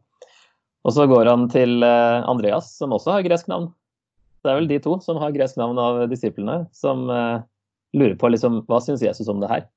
Og 0.88 0.95
så 0.95 1.08
går 1.10 1.30
han 1.30 1.47
til 1.51 1.84
eh, 1.86 2.23
Andreas, 2.30 2.71
som 2.80 2.95
også 2.95 3.17
har 3.17 3.27
gresk 3.27 3.51
navn. 3.51 3.69
Det 4.41 4.51
er 4.51 4.60
vel 4.62 4.69
de 4.71 4.80
to 4.84 4.95
som 5.03 5.19
har 5.21 5.36
gresk 5.36 5.60
navn 5.60 5.80
av 5.82 6.06
disiplene, 6.12 6.62
som 6.75 7.10
eh, 7.12 7.43
lurer 7.97 8.15
på 8.19 8.32
liksom, 8.32 8.63
hva 8.69 8.80
syns 8.84 9.03
Jesus 9.06 9.30
om 9.32 9.43
det 9.43 9.51
her. 9.51 9.67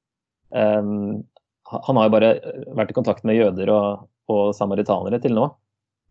Han 0.50 1.98
har 1.98 2.07
jo 2.09 2.12
bare 2.12 2.31
vært 2.74 2.90
i 2.90 2.94
kontakt 2.96 3.22
med 3.22 3.37
jøder 3.38 3.70
og, 3.70 4.09
og 4.33 4.48
samaritanere 4.59 5.20
til 5.22 5.37
nå. 5.37 5.44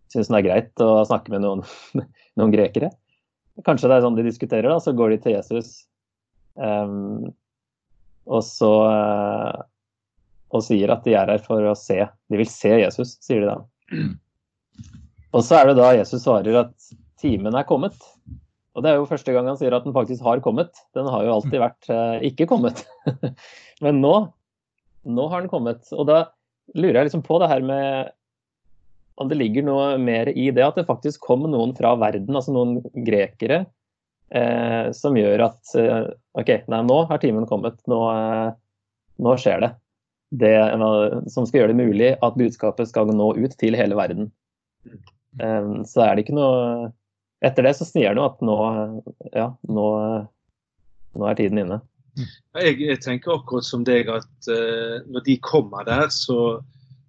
Syns 0.10 0.32
det 0.32 0.39
er 0.39 0.48
greit 0.48 0.84
å 0.84 1.04
snakke 1.06 1.34
med 1.34 1.43
noen, 1.45 1.62
noen 2.39 2.54
grekere. 2.54 2.91
Kanskje 3.65 3.91
det 3.91 4.00
er 4.00 4.06
sånn 4.06 4.17
de 4.17 4.26
diskuterer, 4.26 4.69
da. 4.72 4.80
Så 4.82 4.95
går 4.98 5.13
de 5.13 5.19
til 5.24 5.36
Jesus. 5.36 5.74
Um, 6.56 7.30
og 8.30 8.43
så 8.45 8.69
uh, 8.84 9.62
Og 10.52 10.63
sier 10.65 10.91
at 10.91 11.06
de 11.06 11.13
er 11.17 11.30
her 11.34 11.43
for 11.43 11.63
å 11.65 11.76
se. 11.78 12.02
De 12.30 12.39
vil 12.39 12.50
se 12.50 12.74
Jesus, 12.82 13.17
sier 13.24 13.45
de 13.45 13.52
da. 13.52 13.60
Og 15.38 15.43
så 15.45 15.60
er 15.60 15.69
det 15.69 15.76
da 15.78 15.91
Jesus 15.93 16.24
svarer 16.24 16.56
at 16.63 16.89
timen 17.22 17.54
er 17.54 17.67
kommet. 17.69 17.93
Og 18.74 18.82
det 18.82 18.89
er 18.89 18.98
jo 18.98 19.06
første 19.10 19.34
gang 19.36 19.45
han 19.45 19.60
sier 19.60 19.76
at 19.78 19.86
den 19.86 19.93
faktisk 19.93 20.24
har 20.26 20.41
kommet. 20.41 20.74
Den 20.98 21.06
har 21.12 21.22
jo 21.26 21.36
alltid 21.36 21.62
vært 21.62 21.89
uh, 21.93 22.17
ikke 22.26 22.48
kommet. 22.50 22.82
Men 23.86 24.02
nå, 24.02 24.13
nå 25.06 25.28
har 25.30 25.43
den 25.43 25.52
kommet. 25.52 25.86
Og 25.93 26.08
da 26.10 26.24
lurer 26.74 27.02
jeg 27.02 27.10
liksom 27.12 27.26
på 27.26 27.38
det 27.43 27.52
her 27.52 27.62
med 27.65 28.10
om 29.19 29.29
det 29.29 29.38
ligger 29.39 29.65
noe 29.67 29.91
mer 30.01 30.32
i 30.32 30.47
det 30.55 30.63
at 30.63 30.79
det 30.79 30.88
faktisk 30.88 31.21
kom 31.27 31.43
noen 31.51 31.73
fra 31.77 31.91
verden, 31.99 32.32
altså 32.36 32.53
noen 32.55 32.79
grekere, 33.05 33.65
eh, 34.32 34.89
som 34.95 35.17
gjør 35.19 35.43
at 35.49 35.75
eh, 35.79 36.08
OK, 36.39 36.53
nei, 36.71 36.82
nå 36.88 36.99
har 37.10 37.21
timen 37.21 37.47
kommet. 37.49 37.79
Nå, 37.89 37.99
eh, 38.13 38.49
nå 39.19 39.36
skjer 39.41 39.65
det. 39.65 39.73
Det 40.39 40.53
som 41.34 41.47
skal 41.49 41.63
gjøre 41.63 41.73
det 41.73 41.79
mulig 41.79 42.10
at 42.21 42.38
budskapet 42.38 42.91
skal 42.91 43.10
nå 43.12 43.32
ut 43.39 43.55
til 43.60 43.77
hele 43.77 43.97
verden. 43.97 44.32
Eh, 45.41 45.69
så 45.89 46.05
er 46.05 46.15
det 46.15 46.27
ikke 46.27 46.39
noe 46.39 46.89
Etter 47.39 47.63
det 47.63 47.71
så 47.77 47.86
sier 47.88 48.17
det 48.17 48.19
at 48.19 48.41
nå, 48.43 48.55
ja, 49.32 49.45
nå, 49.71 49.84
nå 51.15 51.27
er 51.29 51.38
tiden 51.39 51.62
inne. 51.62 51.77
Jeg, 52.60 52.73
jeg 52.84 52.99
tenker 52.99 53.38
akkurat 53.38 53.63
som 53.63 53.86
deg 53.88 54.10
at 54.12 54.49
eh, 54.51 54.97
når 55.08 55.23
de 55.23 55.38
kommer 55.45 55.88
der, 55.88 56.10
så, 56.12 56.60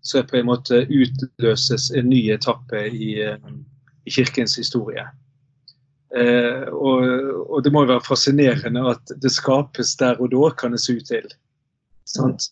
så 0.02 0.22
på 0.24 0.36
en 0.40 0.48
måte 0.48 0.84
utløses 0.88 1.90
en 1.96 2.08
ny 2.08 2.22
etappe 2.32 2.86
i, 2.88 3.14
eh, 3.22 3.50
i 4.06 4.10
kirkens 4.14 4.56
historie. 4.60 5.04
Eh, 6.16 6.66
og, 6.72 7.04
og 7.46 7.64
det 7.64 7.72
må 7.72 7.84
jo 7.84 7.92
være 7.92 8.06
fascinerende 8.06 8.82
at 8.90 9.12
det 9.22 9.30
skapes 9.30 9.94
der 10.00 10.18
og 10.18 10.32
da, 10.32 10.50
kan 10.58 10.74
det 10.74 10.82
se 10.82 10.96
ut 10.98 11.06
til. 11.10 11.28
Sant? 12.08 12.50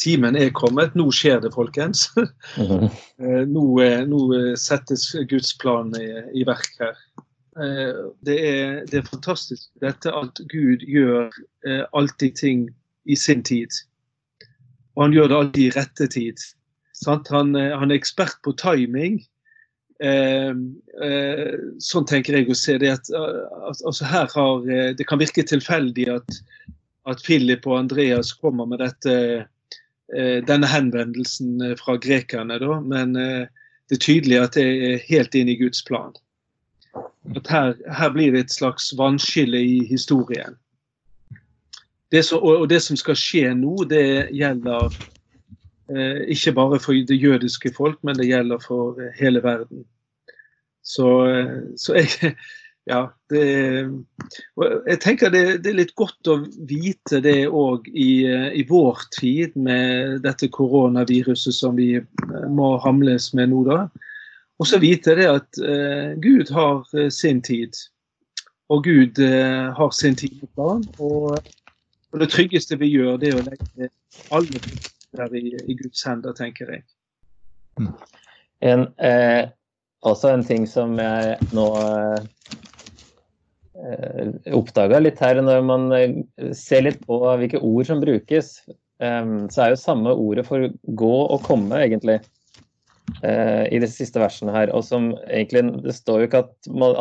Timen 0.00 0.36
er 0.36 0.50
kommet, 0.56 0.94
nå 0.96 1.10
skjer 1.12 1.40
det, 1.44 1.54
folkens. 1.54 2.08
Mhm. 2.60 2.88
Eh, 3.20 3.42
nå, 3.48 3.64
eh, 3.84 4.02
nå 4.08 4.20
settes 4.58 5.10
Guds 5.28 5.52
plan 5.60 5.92
i, 5.96 6.08
i 6.40 6.44
verk 6.48 6.70
her. 6.80 6.96
Eh, 7.60 8.00
Det 8.26 8.36
er, 8.48 8.84
det 8.90 9.00
er 9.00 9.08
fantastisk 9.08 9.68
dette 9.80 10.12
at 10.12 10.40
Gud 10.52 10.84
gjør 10.88 11.28
eh, 11.66 11.84
alltid 11.92 12.36
ting 12.36 12.68
i 13.04 13.16
sin 13.16 13.42
tid. 13.42 13.68
Og 14.96 15.04
han 15.06 15.14
gjør 15.14 15.28
det 15.28 15.36
alltid 15.36 15.62
i 15.64 15.74
rette 15.76 16.08
tid. 16.12 16.36
Han, 17.06 17.56
eh, 17.56 17.78
han 17.78 17.90
er 17.90 17.98
ekspert 17.98 18.40
på 18.44 18.52
timing. 18.60 19.20
Eh, 20.00 20.52
eh, 21.04 21.54
sånn 21.80 22.08
tenker 22.08 22.38
jeg 22.38 22.50
å 22.50 22.56
se 22.56 22.78
det 22.80 22.92
at 22.94 23.10
altså 23.14 24.08
her 24.08 24.28
har, 24.32 24.94
Det 24.96 25.06
kan 25.08 25.20
virke 25.20 25.44
tilfeldig 25.44 26.08
at, 26.08 26.40
at 27.06 27.22
Philip 27.24 27.66
og 27.66 27.78
Andreas 27.78 28.32
kommer 28.32 28.66
med 28.66 28.80
dette, 28.80 29.46
denne 30.10 30.66
henvendelsen 30.66 31.60
fra 31.78 31.94
grekerne, 31.94 32.56
da, 32.58 32.80
men 32.82 33.12
det 33.14 33.94
er 33.94 34.00
tydelig 34.02 34.40
at 34.40 34.56
det 34.58 34.64
er 34.66 35.04
helt 35.06 35.36
inn 35.38 35.46
i 35.52 35.54
Guds 35.54 35.84
plan. 35.86 36.10
At 37.36 37.46
her, 37.46 37.76
her 37.86 38.10
blir 38.10 38.34
det 38.34 38.40
et 38.40 38.56
slags 38.56 38.88
vannskille 38.98 39.60
i 39.62 39.78
historien. 39.86 40.58
Det 42.10 42.24
så, 42.26 42.40
og 42.42 42.66
det 42.72 42.80
som 42.82 42.98
skal 42.98 43.14
skje 43.14 43.54
nå, 43.54 43.84
det 43.86 44.32
gjelder 44.34 44.90
Eh, 44.90 45.19
ikke 45.90 46.52
bare 46.52 46.78
for 46.80 46.92
det 46.92 47.22
jødiske 47.22 47.72
folk, 47.76 47.98
men 48.04 48.18
det 48.18 48.28
gjelder 48.28 48.58
for 48.62 49.00
eh, 49.00 49.14
hele 49.18 49.42
verden. 49.42 49.84
Så, 50.82 51.08
eh, 51.26 51.60
så 51.76 51.94
jeg 51.94 52.34
Ja, 52.88 53.06
det 53.30 53.92
Jeg 54.88 55.00
tenker 55.00 55.30
det, 55.30 55.62
det, 55.62 55.70
er 55.70 55.76
litt 55.76 55.94
godt 55.94 56.26
å 56.26 56.38
vite 56.66 57.20
det 57.22 57.46
òg 57.46 57.86
i, 57.92 58.24
i, 58.26 58.64
vår 58.66 59.04
tid 59.14 59.54
med 59.54 60.24
dette 60.24 60.48
koronaviruset 60.48 61.54
som 61.54 61.76
vi 61.76 62.00
må 62.48 62.70
hamles 62.82 63.28
med 63.36 63.52
nå, 63.52 63.62
da. 63.68 63.84
Og 64.58 64.66
så 64.66 64.80
vite 64.80 65.14
det 65.14 65.28
at 65.28 65.60
uh, 65.60 66.16
Gud 66.24 66.50
har 66.56 67.10
sin 67.12 67.42
tid. 67.44 67.76
Og 68.72 68.82
Gud 68.88 69.20
uh, 69.22 69.70
har 69.76 69.90
sin 69.94 70.16
tid 70.16 70.40
på 70.40 70.48
plan. 70.56 70.82
Og, 70.98 71.36
og, 72.10 72.20
det 72.24 72.32
tryggeste 72.32 72.80
vi 72.80 72.90
gjør, 72.96 73.20
det 73.20 73.34
er 73.34 73.38
å 73.38 73.44
legge 73.44 73.92
alle 74.34 74.64
der 75.16 75.34
i, 75.36 75.54
i 75.66 75.76
Guds 75.78 76.02
hender, 76.06 76.34
tenker 76.36 76.70
jeg. 76.74 76.84
Mm. 77.80 77.94
En, 78.60 78.86
eh, 79.02 79.48
også 80.06 80.34
en 80.34 80.44
ting 80.46 80.66
som 80.68 80.98
jeg 81.00 81.36
nå 81.56 81.66
eh, 83.80 84.28
oppdaga 84.56 85.00
litt 85.00 85.20
her, 85.22 85.40
når 85.42 85.64
man 85.66 85.88
eh, 85.96 86.18
ser 86.56 86.86
litt 86.86 87.00
på 87.06 87.20
hvilke 87.40 87.62
ord 87.64 87.88
som 87.88 88.02
brukes, 88.02 88.52
eh, 89.02 89.24
så 89.52 89.64
er 89.64 89.74
jo 89.74 89.80
samme 89.80 90.14
ordet 90.14 90.46
for 90.48 90.68
gå 90.84 91.16
og 91.24 91.42
komme, 91.46 91.80
egentlig. 91.86 92.20
Eh, 93.26 93.64
I 93.74 93.80
de 93.82 93.88
siste 93.90 94.20
versene 94.22 94.54
her. 94.54 94.70
Og 94.76 94.84
som 94.86 95.10
egentlig, 95.26 95.64
Det 95.84 95.96
står 95.96 96.20
jo 96.20 96.28
ikke 96.28 96.44
at, 96.44 96.52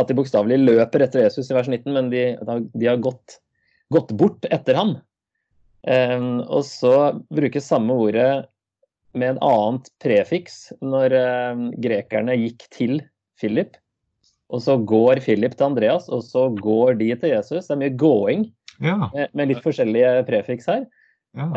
at 0.02 0.10
de 0.10 0.17
bokstavelig 0.17 0.58
løper 0.63 1.06
etter 1.06 1.28
Jesus 1.28 1.52
i 1.52 1.58
vers 1.58 1.69
19, 1.69 1.93
men 1.93 2.10
de, 2.13 2.24
de 2.74 2.89
har 2.89 3.04
gått, 3.04 3.39
gått 3.93 4.15
bort 4.17 4.48
etter 4.50 4.80
ham. 4.80 4.98
Og 5.88 6.65
så 6.68 6.96
brukes 7.32 7.70
samme 7.70 7.96
ordet 7.96 8.46
med 9.15 9.32
en 9.32 9.39
annet 9.46 9.88
prefiks 10.04 10.58
når 10.84 11.15
grekerne 11.82 12.36
gikk 12.36 12.65
til 12.76 13.00
Philip. 13.39 13.78
Og 14.52 14.63
så 14.65 14.76
går 14.78 15.22
Philip 15.24 15.56
til 15.56 15.70
Andreas, 15.70 16.10
og 16.12 16.26
så 16.28 16.50
går 16.60 17.00
de 17.00 17.13
til 17.15 17.32
Jesus. 17.32 17.70
Det 17.70 17.78
er 17.78 17.82
mye 17.86 17.96
gåing 17.96 18.44
ja. 18.84 18.98
med, 19.13 19.32
med, 19.32 19.54
litt 19.54 19.63
forskjellige 19.63 20.26
prefiks 20.28 20.68
her. 20.68 20.84
Ja. 21.38 21.48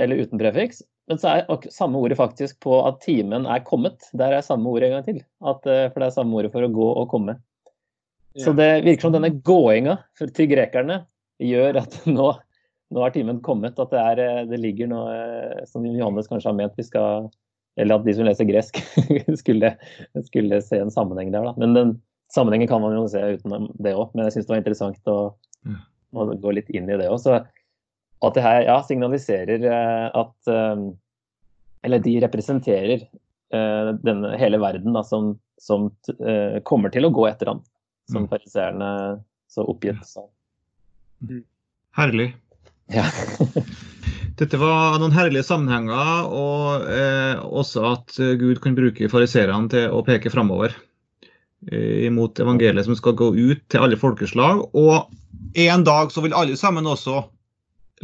Eller 0.00 0.24
uten 0.24 0.40
prefiks. 0.40 0.80
Men 1.06 1.20
så 1.22 1.32
er 1.32 1.66
samme 1.70 2.00
ordet 2.02 2.18
faktisk 2.18 2.58
på 2.64 2.80
at 2.82 2.98
timen 3.04 3.46
er 3.46 3.62
kommet. 3.66 4.08
Der 4.18 4.34
er 4.34 4.46
samme 4.46 4.70
ordet 4.70 4.88
en 4.88 4.96
gang 4.96 5.06
til. 5.06 5.20
At, 5.42 5.62
uh, 5.62 5.86
for 5.92 6.02
det 6.02 6.08
er 6.08 6.16
samme 6.16 6.38
ordet 6.38 6.50
for 6.54 6.66
å 6.66 6.72
gå 6.72 6.88
og 7.02 7.06
komme. 7.12 7.36
Ja. 8.34 8.48
Så 8.48 8.56
det 8.56 8.70
virker 8.84 9.06
som 9.06 9.14
denne 9.14 9.30
gåinga 9.46 10.00
til 10.18 10.50
grekerne 10.50 11.04
gjør 11.42 11.80
at 11.84 12.00
nå 12.16 12.32
nå 12.90 13.02
har 13.02 13.10
timen 13.10 13.40
kommet. 13.40 13.78
At 13.78 13.92
det, 13.92 14.02
er, 14.02 14.22
eh, 14.22 14.44
det 14.50 14.60
ligger 14.62 14.90
noe 14.90 15.14
eh, 15.14 15.64
som 15.68 15.86
Johannes 15.86 16.30
kanskje 16.30 16.52
har 16.52 16.58
ment 16.58 16.78
vi 16.78 16.86
skal 16.86 17.28
Eller 17.76 17.98
at 17.98 18.06
de 18.06 18.14
som 18.16 18.24
leser 18.24 18.48
gresk, 18.48 18.78
skulle, 19.42 19.74
skulle 20.24 20.62
se 20.64 20.78
en 20.80 20.92
sammenheng 20.92 21.32
der. 21.34 21.44
Da. 21.44 21.52
Men 21.60 21.74
den 21.76 21.90
sammenhengen 22.32 22.70
kan 22.70 22.80
man 22.80 22.96
jo 22.96 23.04
se 23.12 23.20
utenom 23.36 23.68
det 23.74 23.92
òg. 23.94 24.14
Men 24.14 24.26
jeg 24.26 24.36
syns 24.36 24.48
det 24.48 24.54
var 24.54 24.62
interessant 24.62 25.12
å, 25.12 25.18
å, 26.16 26.28
gå 26.40 26.54
litt 26.56 26.72
inn 26.72 26.88
i 26.88 26.96
det 26.96 27.10
òg. 27.10 27.18
Så 27.20 27.36
at 27.36 28.32
det 28.32 28.46
her 28.46 28.62
ja, 28.64 28.78
signaliserer 28.80 29.66
eh, 29.68 30.06
at 30.08 30.54
Eller 31.84 32.00
de 32.02 32.18
representerer 32.24 33.04
denne 33.46 34.32
hele 34.40 34.58
verden 34.58 34.96
da, 34.96 35.04
som, 35.06 35.28
som 35.62 35.84
kommer 36.66 36.90
til 36.90 37.06
å 37.06 37.12
gå 37.14 37.28
etter 37.28 37.52
ham. 37.52 37.60
Som 38.10 38.24
mm. 38.24 38.30
fariseerne 38.32 38.88
så 39.52 39.62
oppgitt 39.70 40.00
sa. 40.08 40.24
Herlig. 41.96 42.32
Ja. 42.92 43.06
Dette 44.40 44.58
var 44.60 44.98
noen 45.00 45.14
herlige 45.16 45.46
sammenhenger, 45.46 46.26
og 46.28 46.88
eh, 46.92 47.38
også 47.40 47.84
at 47.94 48.18
Gud 48.40 48.60
kan 48.64 48.76
bruke 48.76 49.08
fariserene 49.08 49.70
til 49.72 49.94
å 49.96 50.02
peke 50.04 50.32
framover 50.32 50.74
eh, 51.70 52.04
imot 52.10 52.42
evangeliet 52.44 52.84
som 52.84 52.98
skal 52.98 53.16
gå 53.16 53.30
ut 53.32 53.64
til 53.72 53.86
alle 53.86 53.96
folkeslag. 54.00 54.60
Og 54.76 55.08
en 55.56 55.86
dag 55.88 56.12
så 56.12 56.24
vil 56.24 56.36
alle 56.36 56.58
sammen 56.60 56.86
også 56.90 57.22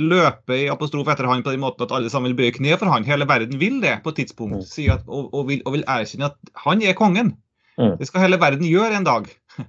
løpe 0.00 0.56
i 0.56 0.70
apostrof 0.72 1.10
etter 1.12 1.28
han 1.28 1.44
på 1.44 1.52
den 1.52 1.60
måten 1.60 1.84
at 1.84 1.92
alle 1.92 2.10
sammen 2.12 2.32
vil 2.32 2.38
bøye 2.40 2.56
kne 2.56 2.76
for 2.80 2.88
han. 2.88 3.04
Hele 3.04 3.28
verden 3.28 3.60
vil 3.60 3.80
det 3.82 3.98
på 4.04 4.12
et 4.12 4.22
tidspunkt, 4.22 4.64
mm. 4.64 4.92
at, 4.94 5.04
og, 5.06 5.28
og, 5.34 5.46
vil, 5.50 5.60
og, 5.66 5.76
vil, 5.76 5.84
erkjenne 5.84 6.30
at 6.32 6.52
han 6.64 6.84
er 6.84 6.96
kongen. 6.96 7.34
Mm. 7.76 7.98
Det 8.00 8.08
skal 8.08 8.24
hele 8.24 8.40
verden 8.40 8.68
gjøre 8.68 8.96
en 8.98 9.08
dag. 9.08 9.28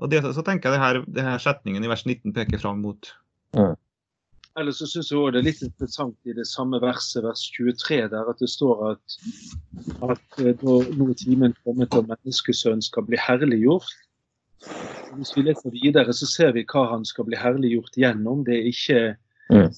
Og 0.00 0.08
det, 0.08 0.22
så 0.32 0.40
tenker 0.40 0.70
jeg 0.70 0.78
det 0.78 0.80
her, 0.80 0.98
det 1.12 1.24
her 1.26 1.40
setningen 1.42 1.84
i 1.84 1.88
vers 1.90 2.06
19 2.06 2.32
peker 2.32 2.60
fram 2.62 2.78
mot. 2.80 3.10
Mm. 3.52 3.74
Eller 4.58 4.74
så 4.74 4.86
syns 4.88 5.10
jeg 5.10 5.18
også 5.18 5.34
det 5.34 5.40
er 5.40 5.46
litt 5.46 5.62
interessant 5.62 6.16
i 6.26 6.34
det 6.34 6.46
samme 6.50 6.80
verset, 6.82 7.22
vers 7.22 7.42
23, 7.54 8.00
der 8.10 8.30
at 8.32 8.40
det 8.42 8.50
står 8.50 8.80
at, 8.90 9.18
at 10.10 10.40
eh, 10.42 10.64
nå 10.64 11.06
er 11.06 11.18
timen 11.20 11.54
kommet 11.62 11.94
og 11.94 12.08
menneskesønnen 12.10 12.82
skal 12.82 13.06
bli 13.06 13.20
herliggjort. 13.20 13.92
Hvis 15.14 15.32
vi 15.36 15.46
leser 15.46 15.72
videre, 15.72 16.12
så 16.12 16.26
ser 16.28 16.52
vi 16.58 16.66
hva 16.66 16.88
han 16.90 17.06
skal 17.06 17.28
bli 17.30 17.38
herliggjort 17.38 17.96
gjennom. 18.02 18.42
Det 18.46 18.58
er 18.58 18.68
ikke, 18.72 19.00
mm. 19.54 19.70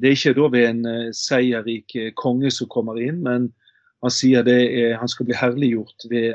det 0.00 0.08
er 0.08 0.16
ikke 0.16 0.36
da 0.40 0.48
ved 0.56 0.68
en 0.70 0.82
uh, 0.88 1.12
seierrik 1.14 1.94
uh, 2.00 2.10
konge 2.16 2.50
som 2.52 2.70
kommer 2.72 2.98
inn, 3.00 3.20
men 3.28 3.52
han 4.04 4.12
sier 4.12 4.44
det 4.44 4.58
er, 4.72 4.96
han 5.00 5.08
skal 5.08 5.28
bli 5.28 5.36
herliggjort 5.36 6.08
ved 6.10 6.34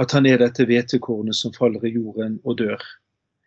at 0.00 0.12
han 0.12 0.26
er 0.28 0.40
dette 0.40 0.66
hvetekornet 0.68 1.36
som 1.36 1.52
faller 1.56 1.84
i 1.88 1.94
jorden 1.94 2.40
og 2.44 2.58
dør. 2.60 2.84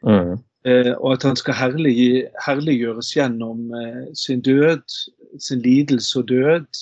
Mm. 0.05 0.37
Eh, 0.65 0.91
og 0.97 1.13
at 1.13 1.25
han 1.27 1.37
skal 1.37 1.57
herlig, 1.59 2.25
herliggjøres 2.41 3.11
gjennom 3.13 3.69
eh, 3.77 4.05
sin 4.17 4.41
død, 4.41 4.81
sin 5.39 5.61
lidelse 5.61 6.19
og 6.19 6.27
død. 6.31 6.81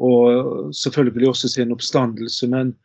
Og 0.00 0.74
selvfølgelig 0.74 1.28
også 1.28 1.48
sin 1.48 1.72
oppstandelse. 1.74 2.48
Men, 2.48 2.76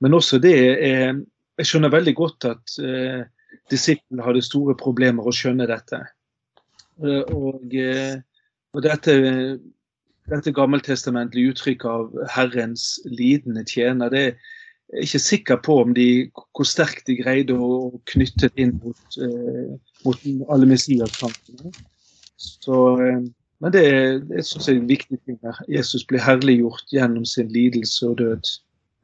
men 0.00 0.14
også 0.14 0.38
det 0.38 0.56
er 0.86 1.20
Jeg 1.60 1.66
skjønner 1.66 1.90
veldig 1.92 2.14
godt 2.16 2.44
at 2.48 2.78
eh, 2.80 3.24
disiplene 3.70 4.24
hadde 4.24 4.40
store 4.40 4.72
problemer 4.80 5.26
å 5.28 5.32
skjønne 5.34 5.66
dette. 5.68 5.98
Eh, 7.04 7.32
og, 7.36 7.74
og 8.72 8.84
dette, 8.86 9.16
dette 10.32 10.54
gammeltestamentlige 10.56 11.52
uttrykket 11.52 11.90
av 11.90 12.30
Herrens 12.32 12.94
lidende 13.04 13.66
tjener, 13.68 14.08
det, 14.08 14.24
er 14.30 14.59
ikke 14.98 15.20
sikker 15.22 15.60
på 15.62 15.80
om 15.84 15.94
de, 15.94 16.30
hvor 16.56 16.66
sterkt 16.66 17.06
de 17.06 17.16
greide 17.20 17.54
å 17.54 18.00
knytte 18.10 18.48
det 18.48 18.64
inn 18.64 18.76
mot, 18.82 19.18
eh, 19.22 19.74
mot 20.06 20.24
alle 20.50 20.68
Messias-tankene. 20.70 21.70
Eh, 21.70 23.20
men 23.60 23.74
det, 23.74 23.84
det 24.30 24.46
synes 24.46 24.66
jeg 24.66 24.76
er 24.78 24.80
en 24.80 24.88
viktig 24.88 25.20
ting 25.26 25.38
her. 25.44 25.60
Jesus 25.68 26.06
blir 26.08 26.22
herliggjort 26.24 26.94
gjennom 26.94 27.26
sin 27.28 27.50
lidelse 27.52 28.08
og 28.08 28.18
død. 28.22 28.50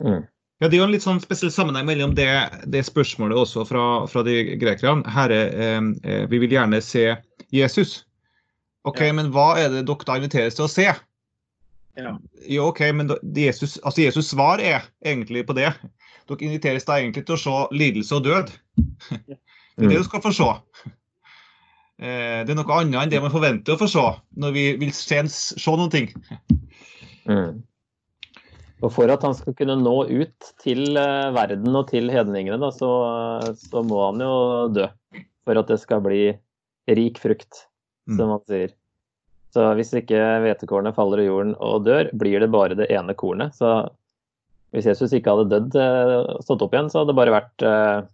Mm. 0.04 0.24
Ja, 0.60 0.68
Det 0.68 0.78
er 0.78 0.80
jo 0.80 0.86
en 0.88 0.94
litt 0.94 1.04
sånn 1.04 1.20
spesiell 1.20 1.52
sammenheng 1.52 1.84
mellom 1.84 2.14
det, 2.16 2.30
det 2.72 2.86
spørsmålet 2.88 3.36
også 3.36 3.66
fra, 3.68 3.84
fra 4.08 4.24
de 4.24 4.56
grekerne. 4.56 5.04
Herre, 5.12 5.42
eh, 5.52 5.90
eh, 6.02 6.24
vi 6.32 6.40
vil 6.42 6.56
gjerne 6.56 6.80
se 6.84 7.10
Jesus. 7.54 8.00
OK, 8.88 9.02
ja. 9.04 9.12
men 9.12 9.28
hva 9.34 9.52
er 9.60 9.70
det 9.74 9.84
dere 9.86 10.08
da 10.08 10.16
inviteres 10.16 10.56
til 10.56 10.66
å 10.66 10.72
se? 10.72 10.88
Ja. 11.96 12.12
Jo, 12.52 12.68
OK, 12.70 12.82
men 12.92 13.10
Jesus, 13.36 13.78
altså 13.82 14.04
Jesus 14.04 14.30
svar 14.34 14.60
er 14.60 14.84
egentlig 15.04 15.46
på 15.48 15.56
det. 15.56 15.70
Dere 16.26 16.48
inviteres 16.48 16.86
da 16.86 16.98
egentlig 17.00 17.24
til 17.26 17.36
å 17.36 17.40
se 17.40 17.56
lidelse 17.76 18.18
og 18.18 18.26
død. 18.26 18.52
Det 19.76 19.84
er 19.84 19.92
det 19.92 20.00
du 20.00 20.06
skal 20.06 20.22
få 20.24 20.32
se. 20.32 20.50
Eh, 21.96 22.42
det 22.44 22.52
er 22.52 22.58
noe 22.58 22.76
annet 22.76 22.98
enn 23.00 23.12
det 23.12 23.22
man 23.24 23.32
forventer 23.32 23.72
å 23.72 23.80
få 23.80 23.86
se 23.88 24.04
når 24.36 24.52
vi 24.52 24.64
vil 24.80 24.92
se, 24.92 25.22
se 25.32 25.76
noen 25.80 25.92
ting. 25.92 26.10
Mm. 27.24 27.62
Og 28.84 28.92
For 28.92 29.08
at 29.08 29.24
han 29.24 29.36
skal 29.36 29.56
kunne 29.56 29.78
nå 29.80 29.94
ut 30.10 30.50
til 30.60 30.98
eh, 31.00 31.28
verden 31.36 31.78
og 31.78 31.88
til 31.88 32.12
hedningene, 32.12 32.58
da, 32.60 32.68
så, 32.74 32.90
så, 33.56 33.84
må 33.86 34.02
han 34.04 34.20
jo 34.20 34.34
dø. 34.76 34.90
For 35.48 35.60
at 35.60 35.72
det 35.72 35.78
skal 35.80 36.02
bli 36.04 36.20
rik 36.96 37.20
frukt, 37.22 37.64
som 38.10 38.26
mm. 38.26 38.34
han 38.34 38.44
sier. 38.50 38.76
Så 39.54 39.62
hvis 39.78 39.92
ikke 39.96 40.18
hvetekornet 40.44 40.94
faller 40.96 41.22
i 41.22 41.28
jorden 41.28 41.54
og 41.62 41.84
dør, 41.86 42.10
blir 42.18 42.40
det 42.42 42.50
bare 42.52 42.74
det 42.76 42.88
ene 42.92 43.14
kornet. 43.16 43.54
Så 43.56 43.70
hvis 44.74 44.84
Jesus 44.90 45.12
ikke 45.16 45.32
hadde 45.32 45.48
dødd, 45.54 45.76
og 45.78 46.42
stått 46.44 46.62
opp 46.66 46.74
igjen, 46.74 46.90
så 46.92 47.00
hadde 47.00 47.12
det 47.14 47.18
bare 47.20 47.34
vært 47.36 47.62
uh, 47.64 48.06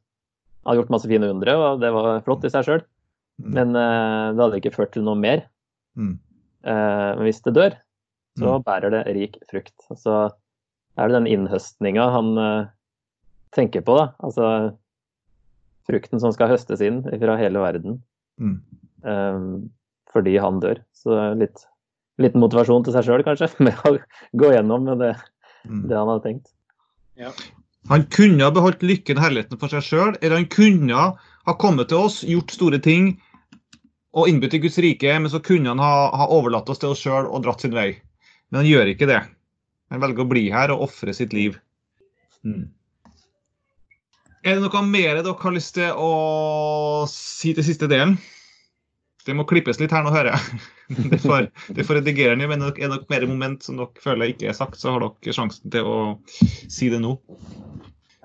Hadde 0.63 0.79
gjort 0.79 0.93
masse 0.95 1.09
fine 1.11 1.27
undre, 1.27 1.57
og 1.59 1.81
det 1.83 1.89
var 1.91 2.21
flott 2.23 2.45
i 2.47 2.51
seg 2.53 2.63
sjøl. 2.69 2.83
Mm. 3.43 3.49
Men 3.57 3.73
uh, 3.75 4.31
det 4.37 4.45
hadde 4.45 4.59
ikke 4.61 4.75
ført 4.77 4.93
til 4.95 5.03
noe 5.03 5.19
mer. 5.19 5.43
Mm. 5.99 6.13
Men 6.63 7.25
hvis 7.27 7.41
det 7.43 7.57
dør, 7.57 7.75
så 8.39 8.53
Mm. 8.55 8.63
bærer 8.65 8.91
det 8.95 9.01
rik 9.17 9.35
frukt. 9.51 9.75
Så 9.99 10.13
er 10.97 11.09
det 11.11 11.17
den 11.17 11.27
innhøstninga 11.27 12.05
han 12.15 12.31
eh, 12.39 12.69
tenker 13.53 13.83
på, 13.85 13.97
da. 13.99 14.05
Altså 14.25 14.47
frukten 15.89 16.23
som 16.23 16.33
skal 16.33 16.53
høstes 16.53 16.81
inn 16.85 17.03
fra 17.03 17.35
hele 17.41 17.59
verden 17.61 17.99
Mm. 18.41 18.55
eh, 19.05 19.43
fordi 20.13 20.37
han 20.41 20.61
dør. 20.63 20.81
Så 20.97 21.19
litt 21.39 21.65
liten 22.21 22.43
motivasjon 22.43 22.85
til 22.87 22.95
seg 22.95 23.09
sjøl, 23.09 23.25
kanskje, 23.27 23.51
med 23.67 23.79
å 23.89 23.97
gå 24.39 24.55
gjennom 24.55 24.91
det, 25.01 25.15
Mm. 25.63 25.85
det 25.87 25.95
han 25.95 26.09
hadde 26.11 26.25
tenkt. 26.25 26.49
Han 27.91 28.05
kunne 28.11 28.43
ha 28.43 28.51
beholdt 28.51 28.81
lykken 28.83 29.19
og 29.19 29.23
herligheten 29.23 29.61
for 29.61 29.71
seg 29.71 29.85
sjøl, 29.87 30.17
eller 30.19 30.41
han 30.41 30.49
kunne 30.51 31.05
ha 31.15 31.55
kommet 31.63 31.91
til 31.93 32.01
oss, 32.03 32.17
gjort 32.27 32.51
store 32.51 32.81
ting 32.83 33.13
og 34.13 34.27
innbudt 34.27 34.51
til 34.57 34.65
Guds 34.65 34.79
rike, 34.83 35.13
men 35.23 35.31
så 35.31 35.39
kunne 35.39 35.71
han 35.71 35.79
ha, 35.83 36.11
ha 36.19 36.27
overlatt 36.35 36.69
oss 36.73 36.83
til 36.83 36.91
oss 36.91 37.03
sjøl 37.03 37.31
og 37.31 37.45
dratt 37.47 37.63
sin 37.63 37.75
vei. 37.75 37.93
Men 38.51 38.65
han 38.65 38.71
gjør 38.73 38.91
ikke 38.93 39.09
det. 39.11 39.21
Han 39.95 40.03
velger 40.03 40.25
å 40.25 40.31
bli 40.35 40.45
her 40.51 40.75
og 40.75 40.83
ofre 40.89 41.15
sitt 41.15 41.33
liv. 41.37 41.57
Mm. 42.43 42.67
Er 44.43 44.59
det 44.59 44.65
noe 44.65 44.83
mer 44.83 45.21
dere 45.23 45.37
har 45.39 45.55
lyst 45.55 45.77
til 45.79 45.95
å 45.95 47.07
si 47.07 47.55
til 47.55 47.67
siste 47.67 47.87
delen? 47.87 48.17
Det 49.27 49.35
må 49.39 49.45
klippes 49.47 49.79
litt 49.79 49.93
her 49.95 50.03
nå, 50.05 50.13
hører 50.15 50.35
jeg. 50.35 50.63
Det 51.13 51.19
får, 51.23 51.47
det 51.73 51.85
får 51.89 52.01
redigere, 52.01 52.37
men 52.37 52.67
er 52.67 52.91
det 52.91 52.99
mer 53.09 53.25
moment 53.31 53.63
som 53.65 53.79
dere 53.79 54.03
føler 54.03 54.33
ikke 54.33 54.51
er 54.51 54.57
sagt, 54.57 54.77
så 54.77 54.93
har 54.93 55.05
dere 55.07 55.33
sjansen 55.33 55.73
til 55.73 55.87
å 55.89 55.99
si 56.69 56.91
det 56.93 56.99
nå. 57.01 57.15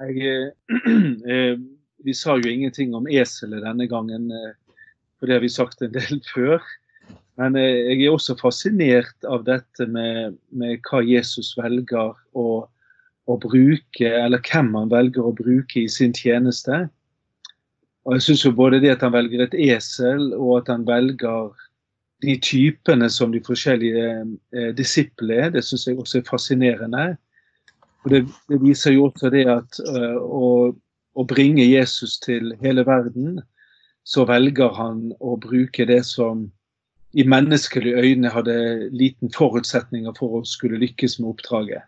Jeg, 0.04 0.50
eh, 0.68 1.54
vi 2.08 2.16
sa 2.18 2.36
jo 2.38 2.52
ingenting 2.52 2.96
om 2.98 3.08
eselet 3.08 3.64
denne 3.64 3.88
gangen, 3.88 4.28
eh, 4.36 4.52
for 5.18 5.30
det 5.30 5.38
har 5.38 5.46
vi 5.46 5.54
sagt 5.54 5.86
en 5.86 5.96
del 5.96 6.20
før. 6.34 6.60
Men 7.40 7.56
eh, 7.56 7.94
jeg 7.94 8.04
er 8.04 8.18
også 8.18 8.36
fascinert 8.42 9.30
av 9.30 9.46
dette 9.48 9.88
med, 9.88 10.36
med 10.50 10.82
hva 10.90 11.04
Jesus 11.06 11.54
velger 11.60 12.14
å, 12.38 12.48
å 13.28 13.40
bruke, 13.44 14.12
eller 14.12 14.44
hvem 14.44 14.74
han 14.76 14.92
velger 14.94 15.30
å 15.30 15.36
bruke 15.38 15.86
i 15.86 15.90
sin 15.92 16.16
tjeneste. 16.18 16.88
Og 18.08 18.16
jeg 18.16 18.24
synes 18.24 18.46
jo 18.46 18.56
både 18.56 18.80
det 18.80 18.94
at 18.96 19.02
han 19.04 19.12
velger 19.12 19.44
et 19.44 19.56
esel, 19.68 20.30
og 20.34 20.62
at 20.62 20.70
han 20.72 20.86
velger 20.88 21.52
de 22.24 22.38
typene 22.42 23.10
som 23.12 23.34
de 23.34 23.42
forskjellige 23.44 24.06
eh, 24.56 24.70
disipler 24.78 25.44
er, 25.44 25.50
det 25.54 25.66
syns 25.68 25.88
jeg 25.88 26.00
også 26.00 26.22
er 26.22 26.30
fascinerende. 26.30 27.08
Og 28.06 28.14
det, 28.14 28.22
det 28.48 28.62
viser 28.64 28.96
jo 28.96 29.10
også 29.10 29.30
det 29.34 29.44
at 29.52 29.80
uh, 29.84 30.16
å, 30.24 30.48
å 31.20 31.24
bringe 31.28 31.66
Jesus 31.66 32.16
til 32.24 32.54
hele 32.62 32.86
verden, 32.88 33.42
så 34.08 34.24
velger 34.30 34.72
han 34.78 35.10
å 35.20 35.36
bruke 35.44 35.84
det 35.90 36.00
som 36.08 36.46
i 37.18 37.26
menneskelige 37.28 38.00
øyne 38.00 38.32
hadde 38.32 38.56
liten 38.96 39.32
forutsetninger 39.36 40.16
for 40.16 40.40
å 40.40 40.46
skulle 40.48 40.80
lykkes 40.80 41.18
med 41.20 41.34
oppdraget. 41.34 41.84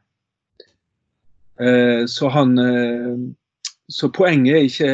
Uh, 1.60 2.04
så 2.12 2.28
han 2.36 2.60
eh, 2.60 3.16
Så 3.90 4.12
poenget 4.14 4.56
er 4.56 4.68
ikke 4.68 4.90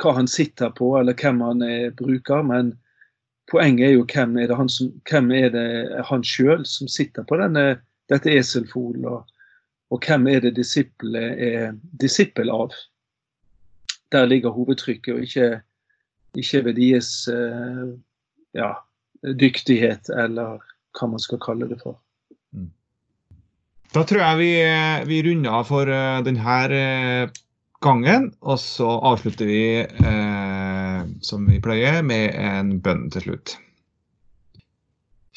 hva 0.00 0.14
han 0.16 0.28
sitter 0.30 0.72
på 0.76 0.94
eller 0.98 1.16
hvem 1.18 1.42
han 1.44 1.64
eh, 1.66 1.90
bruker, 1.96 2.44
men 2.46 2.72
poenget 3.50 3.90
er 3.90 3.94
jo 3.96 4.06
hvem 4.08 4.38
er 4.40 4.48
det 4.48 4.56
han, 4.56 4.70
som, 4.72 4.92
er 5.32 5.50
det 5.52 5.68
han 6.08 6.24
sjøl 6.24 6.64
som 6.68 6.88
sitter 6.88 7.26
på 7.28 7.38
denne, 7.40 7.80
dette 8.08 8.32
eselfolen, 8.32 9.04
og, 9.08 9.28
og 9.92 10.04
hvem 10.04 10.28
er 10.32 10.44
det 10.46 10.56
disiplet 10.56 11.44
er 11.44 11.76
disippel 12.00 12.52
av. 12.52 12.76
Der 14.12 14.28
ligger 14.28 14.56
hovedtrykket, 14.56 15.14
og 15.14 15.28
ikke, 15.28 15.48
ikke 16.40 16.64
ved 16.64 16.80
deres 16.80 17.12
eh, 17.28 17.84
ja, 18.56 18.72
dyktighet, 19.22 20.08
eller 20.16 20.64
hva 20.96 21.10
man 21.12 21.20
skal 21.20 21.40
kalle 21.44 21.68
det 21.68 21.82
for. 21.82 22.00
Da 23.94 24.04
tror 24.04 24.20
jeg 24.20 24.40
vi, 24.40 24.50
vi 25.08 25.20
runder 25.24 25.60
av 25.60 25.68
for 25.68 25.88
eh, 25.92 26.18
denne 26.24 26.56
eh, 26.76 27.38
gangen, 27.84 28.32
og 28.42 28.58
så 28.60 28.88
avslutter 29.06 29.46
vi 29.46 29.62
eh, 29.84 31.00
som 31.22 31.46
vi 31.46 31.60
pleier, 31.62 32.02
med 32.02 32.34
en 32.34 32.76
bønn 32.82 33.06
til 33.14 33.28
slutt. 33.28 33.54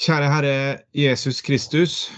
Kjære 0.01 0.29
Herre 0.33 0.57
Jesus 0.97 1.41
Kristus. 1.45 2.09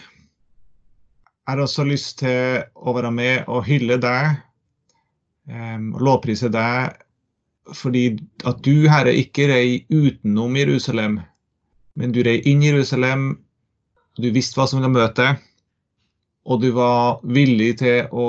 Jeg 1.43 1.51
har 1.51 1.59
også 1.59 1.83
lyst 1.83 2.21
til 2.21 2.63
å 2.75 2.93
være 2.95 3.11
med 3.11 3.49
og 3.51 3.65
hylle 3.67 3.97
deg 3.99 4.37
eh, 5.51 5.79
og 5.91 6.03
lovprise 6.07 6.51
deg 6.53 6.99
fordi 7.75 8.17
at 8.43 8.59
du, 8.63 8.89
Herre, 8.91 9.13
ikke 9.15 9.47
rei 9.47 9.67
utenom 9.87 10.55
Jerusalem, 10.59 11.21
men 11.95 12.11
du 12.11 12.19
rei 12.25 12.41
inn 12.49 12.63
i 12.63 12.73
Jerusalem. 12.73 13.37
Du 14.19 14.27
visste 14.35 14.59
hva 14.59 14.65
som 14.67 14.81
ville 14.81 14.91
møte 14.91 15.15
deg, 15.23 15.45
og 16.43 16.59
du 16.59 16.73
var 16.75 17.21
villig 17.23 17.77
til 17.79 18.11
å 18.11 18.27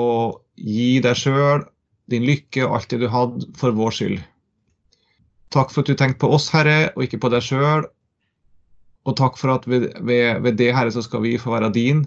gi 0.55 1.01
deg 1.03 1.19
sjøl, 1.19 1.65
din 2.11 2.25
lykke 2.27 2.65
og 2.65 2.79
alt 2.79 2.89
det 2.93 3.01
du 3.01 3.09
hadde, 3.11 3.49
for 3.57 3.75
vår 3.75 3.95
skyld. 3.97 4.19
Takk 5.53 5.71
for 5.71 5.83
at 5.83 5.91
du 5.91 5.97
tenkte 5.97 6.21
på 6.25 6.31
oss, 6.35 6.49
Herre, 6.53 6.91
og 6.95 7.05
ikke 7.05 7.21
på 7.23 7.31
deg 7.33 7.45
sjøl. 7.45 7.85
Og 9.05 9.17
takk 9.17 9.37
for 9.39 9.53
at 9.55 9.67
ved, 9.69 9.91
ved, 10.01 10.41
ved 10.43 10.57
det, 10.59 10.71
Herre, 10.75 10.93
så 10.93 11.03
skal 11.05 11.23
vi 11.25 11.37
få 11.41 11.53
være 11.53 11.73
din, 11.73 12.03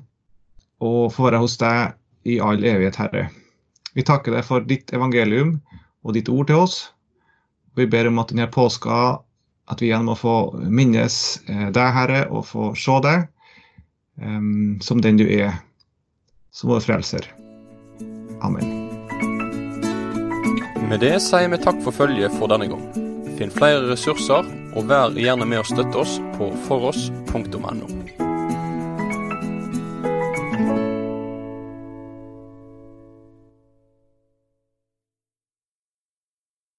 og 0.84 1.12
få 1.14 1.28
være 1.28 1.42
hos 1.42 1.56
deg 1.60 1.94
i 2.28 2.38
all 2.42 2.62
evighet, 2.62 2.98
Herre. 2.98 3.28
Vi 3.96 4.04
takker 4.06 4.34
deg 4.34 4.46
for 4.46 4.66
ditt 4.66 4.92
evangelium 4.94 5.56
og 6.04 6.14
ditt 6.14 6.30
ord 6.30 6.50
til 6.50 6.66
oss. 6.66 6.76
Vi 7.78 7.86
ber 7.90 8.10
om 8.10 8.20
at 8.22 8.34
denne 8.34 8.48
påska 8.50 9.18
at 9.68 9.82
vi 9.82 9.90
igjen 9.90 10.06
må 10.08 10.16
få 10.16 10.36
minnes 10.64 11.16
eh, 11.48 11.68
deg, 11.74 11.92
Herre, 11.94 12.24
og 12.32 12.46
få 12.48 12.72
se 12.78 12.98
deg 13.04 13.26
um, 14.22 14.78
som 14.84 15.02
den 15.04 15.20
du 15.20 15.26
er, 15.28 15.60
som 16.50 16.72
vår 16.72 16.84
frelser. 16.88 17.28
Amen. 18.40 18.77
Med 20.88 21.02
det 21.04 21.18
sier 21.20 21.50
vi 21.52 21.58
takk 21.60 21.82
for 21.84 21.92
følget 21.92 22.32
for 22.38 22.48
denne 22.48 22.70
gang. 22.70 22.86
Finn 23.36 23.52
flere 23.52 23.90
ressurser, 23.90 24.48
og 24.72 24.88
vær 24.88 25.12
gjerne 25.20 25.44
med 25.44 25.60
å 25.60 25.68
støtte 25.68 26.00
oss 26.00 26.16
på 26.38 26.48
foross.no. 26.64 28.27